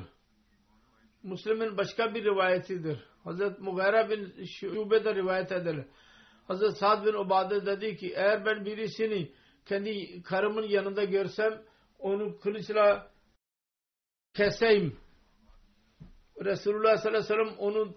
Müslim'in 1.23 1.77
başka 1.77 2.15
bir 2.15 2.25
rivayetidir. 2.25 3.14
Hazret 3.25 3.61
Mughira 3.61 4.11
bin 4.11 4.45
Şube'de 4.45 5.15
rivayet 5.15 5.53
edilir. 5.53 5.85
Hazret 6.49 6.77
Sa'd 6.77 7.07
bin 7.07 7.13
Ubade 7.13 7.67
dedi 7.67 7.97
ki 7.97 8.13
eğer 8.17 8.47
ben 8.47 8.65
birisini 8.65 9.33
kendi 9.67 10.23
karımın 10.23 10.63
yanında 10.69 11.05
görsem 11.05 11.63
onu 11.99 12.39
kılıçla 12.39 13.11
keseyim. 14.35 14.97
Resulullah 16.45 16.97
sallallahu 16.97 17.25
aleyhi 17.25 17.41
ve 17.41 17.45
sellem 17.45 17.59
onu 17.59 17.95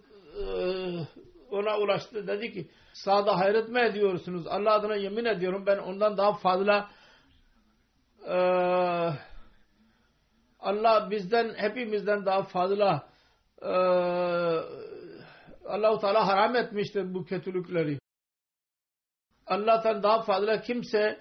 ona 1.49 1.79
ulaştı. 1.79 2.27
Dedi 2.27 2.53
ki 2.53 2.69
sağda 2.93 3.37
hayret 3.37 3.69
mi 3.69 3.79
ediyorsunuz? 3.79 4.47
Allah 4.47 4.73
adına 4.73 4.95
yemin 4.95 5.25
ediyorum 5.25 5.65
ben 5.65 5.77
ondan 5.77 6.17
daha 6.17 6.33
fazla 6.33 6.89
Allah 10.59 11.07
bizden 11.11 11.53
hepimizden 11.53 12.25
daha 12.25 12.43
fazla 12.43 13.09
Allah-u 15.67 15.99
Teala 15.99 16.27
haram 16.27 16.55
etmiştir 16.55 17.13
bu 17.13 17.25
kötülükleri. 17.25 17.99
Allah'tan 19.45 20.03
daha 20.03 20.23
fazla 20.23 20.61
kimse 20.61 21.19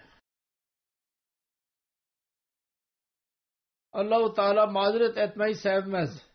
Allah-u 3.93 4.35
Teala 4.35 4.67
mazeret 4.67 5.19
etmeyi 5.19 5.55
sevmez. 5.55 6.27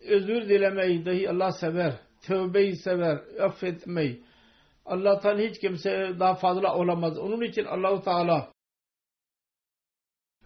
Özür 0.00 0.48
dilemeyi 0.48 1.06
dahi 1.06 1.30
Allah 1.30 1.52
sever. 1.52 2.00
Tövbeyi 2.22 2.76
sever. 2.76 3.16
Affetmeyi. 3.40 4.24
Allah'tan 4.84 5.38
hiç 5.38 5.58
kimse 5.58 6.16
daha 6.20 6.34
fazla 6.34 6.74
olamaz. 6.74 7.18
Onun 7.18 7.42
için 7.42 7.64
Allah-u 7.64 8.02
Teala 8.02 8.52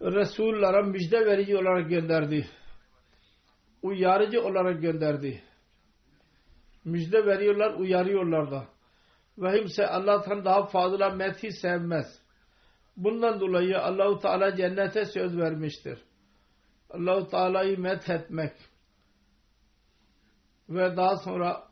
Resullara 0.01 0.81
müjde 0.81 1.25
verici 1.25 1.57
olarak 1.57 1.89
gönderdi 1.89 2.49
uyarıcı 3.81 4.41
olarak 4.41 4.81
gönderdi. 4.81 5.43
Müjde 6.85 7.25
veriyorlar, 7.25 7.73
uyarıyorlar 7.73 8.51
da. 8.51 8.67
Ve 9.37 9.59
kimse 9.59 9.87
Allah'tan 9.87 10.45
daha 10.45 10.65
fazla 10.65 11.09
methi 11.09 11.51
sevmez. 11.51 12.21
Bundan 12.97 13.39
dolayı 13.39 13.81
Allahu 13.81 14.19
Teala 14.19 14.55
cennete 14.55 15.05
söz 15.05 15.37
vermiştir. 15.37 15.99
Allahu 16.89 17.29
Teala'yı 17.29 17.79
methetmek 17.79 18.53
ve 20.69 20.97
daha 20.97 21.17
sonra 21.17 21.63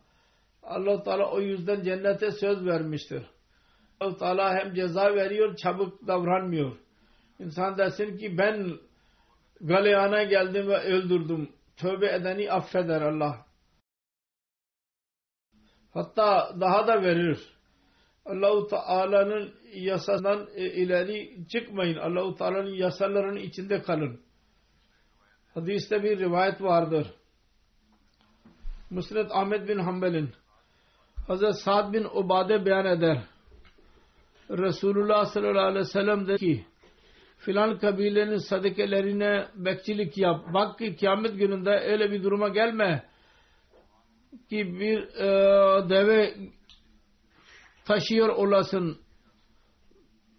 Allah 0.62 1.02
Teala 1.02 1.30
o 1.30 1.40
yüzden 1.40 1.82
cennete 1.82 2.30
söz 2.30 2.66
vermiştir. 2.66 3.22
Allah 4.00 4.16
Teala 4.16 4.54
hem 4.54 4.74
ceza 4.74 5.14
veriyor, 5.14 5.56
çabuk 5.56 6.06
davranmıyor. 6.06 6.76
İnsan 7.38 7.78
desin 7.78 8.16
ki 8.18 8.38
ben 8.38 8.78
galeyana 9.60 10.22
geldim 10.22 10.68
ve 10.68 10.76
öldürdüm 10.78 11.48
tövbe 11.78 12.14
edeni 12.14 12.52
affeder 12.52 13.00
Allah. 13.00 13.46
Hatta 15.94 16.56
daha 16.60 16.86
da 16.86 17.02
verir. 17.02 17.58
Allahu 18.24 18.66
Teala'nın 18.66 19.54
yasasından 19.74 20.48
e, 20.54 20.64
ileri 20.64 21.48
çıkmayın. 21.48 21.96
Allahu 21.96 22.34
Teala'nın 22.34 22.74
yasalarının 22.74 23.36
içinde 23.40 23.82
kalın. 23.82 24.20
Hadiste 25.54 26.02
bir 26.02 26.18
rivayet 26.18 26.62
vardır. 26.62 27.06
Musned 28.90 29.30
Ahmet 29.30 29.68
bin 29.68 29.78
Hanbel'in 29.78 30.30
Hazret 31.26 31.56
Sa'd 31.56 31.92
bin 31.92 32.04
Ubade 32.04 32.66
beyan 32.66 32.86
eder. 32.86 33.22
Resulullah 34.50 35.26
sallallahu 35.26 35.66
aleyhi 35.66 35.80
ve 35.80 35.84
sellem 35.84 36.26
dedi 36.26 36.38
ki 36.38 36.66
filan 37.38 37.78
kabilenin 37.78 38.36
sadekelerine 38.36 39.48
bekçilik 39.54 40.18
yap. 40.18 40.44
Bak 40.54 40.78
ki 40.78 40.96
kıyamet 40.96 41.38
gününde 41.38 41.70
öyle 41.70 42.10
bir 42.10 42.22
duruma 42.22 42.48
gelme 42.48 43.04
ki 44.48 44.80
bir 44.80 44.98
e, 44.98 45.88
deve 45.88 46.34
taşıyor 47.84 48.28
olasın. 48.28 48.98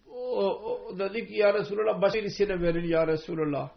O, 0.06 0.46
o, 0.46 0.98
dedi 0.98 1.26
ki 1.26 1.34
ya 1.34 1.54
Resulullah 1.54 2.02
başka 2.02 2.18
verin 2.62 2.88
ya 2.88 3.06
Resulullah. 3.06 3.70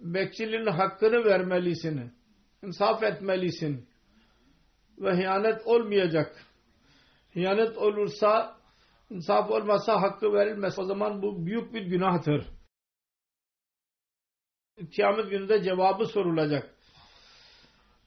Bekçiliğin 0.00 0.66
hakkını 0.66 1.24
vermelisin. 1.24 2.12
İnsaf 2.62 3.02
etmelisin. 3.02 3.86
Ve 4.98 5.14
hıyanet 5.14 5.66
olmayacak. 5.66 6.44
Hıyanet 7.32 7.78
olursa 7.78 8.55
insaf 9.10 9.50
olmasa 9.50 10.02
hakkı 10.02 10.32
verilmez. 10.32 10.78
O 10.78 10.84
zaman 10.84 11.22
bu 11.22 11.46
büyük 11.46 11.74
bir 11.74 11.82
günahtır. 11.82 12.46
Kıyamet 14.94 15.30
gününde 15.30 15.62
cevabı 15.62 16.04
sorulacak. 16.04 16.74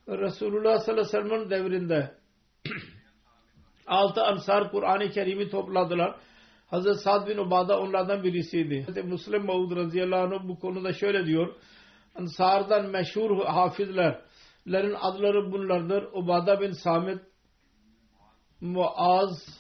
Resulullah 0.08 0.80
sallallahu 0.80 1.08
aleyhi 1.08 1.08
ve 1.08 1.30
sellem'in 1.30 1.50
devrinde 1.50 2.18
altı 3.88 4.24
ansar 4.24 4.72
Kur'an-ı 4.72 5.10
Kerim'i 5.10 5.50
topladılar. 5.50 6.20
Hazreti 6.68 7.00
Sa'd 7.00 7.28
bin 7.28 7.38
Ubada 7.38 7.80
onlardan 7.80 8.24
birisiydi. 8.24 8.84
Hazreti 8.84 9.08
Müslim 9.08 9.45
Maud 9.45 9.76
radıyallahu 9.76 10.36
anh 10.36 10.47
bu 10.47 10.60
konuda 10.60 10.93
şöyle 10.93 11.26
diyor. 11.26 11.56
Ansardan 12.16 12.89
meşhur 12.89 13.45
hafizlerin 13.45 14.95
adları 15.00 15.52
bunlardır. 15.52 16.04
Ubada 16.14 16.62
bin 16.62 16.72
Samit, 16.72 17.22
Muaz, 18.62 19.59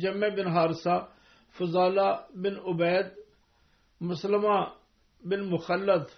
Cemme 0.00 0.36
bin 0.36 0.44
Harsa, 0.44 1.08
Fuzala 1.50 2.28
bin 2.34 2.54
Ubeyd, 2.54 3.06
Muslima 4.00 4.76
bin 5.24 5.40
Mukhallad, 5.44 6.08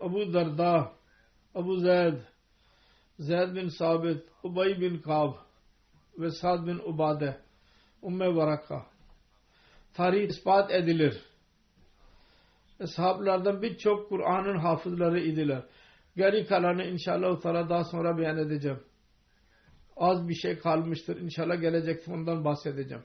Abu 0.00 0.32
Darda, 0.32 0.92
Abu 1.54 1.76
Zayd, 1.76 2.18
Zayd 3.18 3.54
bin 3.54 3.68
Sabit, 3.68 4.24
Ubay 4.42 4.80
bin 4.80 4.98
Kab 4.98 5.34
ve 6.18 6.30
Sa'd 6.30 6.66
bin 6.66 6.78
Ubade, 6.78 7.40
Umme 8.02 8.36
Varaka. 8.36 8.86
Tarih 9.94 10.28
ispat 10.28 10.70
edilir. 10.70 11.22
Eshablardan 12.80 13.62
birçok 13.62 14.08
Kur'an'ın 14.08 14.58
hafızları 14.58 15.20
idiler. 15.20 15.62
Geri 16.16 16.46
kalanı 16.46 16.84
inşallah 16.84 17.68
daha 17.68 17.84
sonra 17.84 18.18
beyan 18.18 18.38
edeceğim. 18.38 18.80
Az 19.98 20.28
bir 20.28 20.34
şey 20.34 20.58
kalmıştır. 20.58 21.20
İnşallah 21.20 21.60
gelecekte 21.60 22.12
ondan 22.12 22.44
bahsedeceğim. 22.44 23.04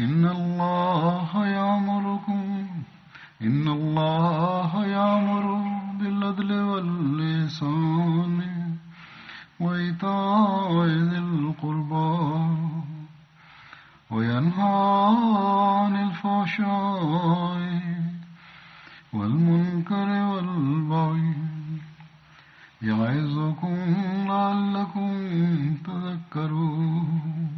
إن 0.00 0.24
الله 0.24 1.46
يأمركم 1.46 2.66
إن 3.42 3.68
الله 3.68 4.86
يأمر 4.86 5.44
بالعدل 5.98 6.52
واللسان 6.52 8.38
وإيتاء 9.60 10.84
ذي 10.86 11.18
القربى 11.18 12.18
وينهى 14.10 15.16
عن 15.82 15.96
الفحشاء 16.06 17.58
والمنكر 19.12 20.08
والبغي 20.30 21.34
يعظكم 22.82 23.76
لعلكم 24.28 25.10
تذكرون. 25.86 27.57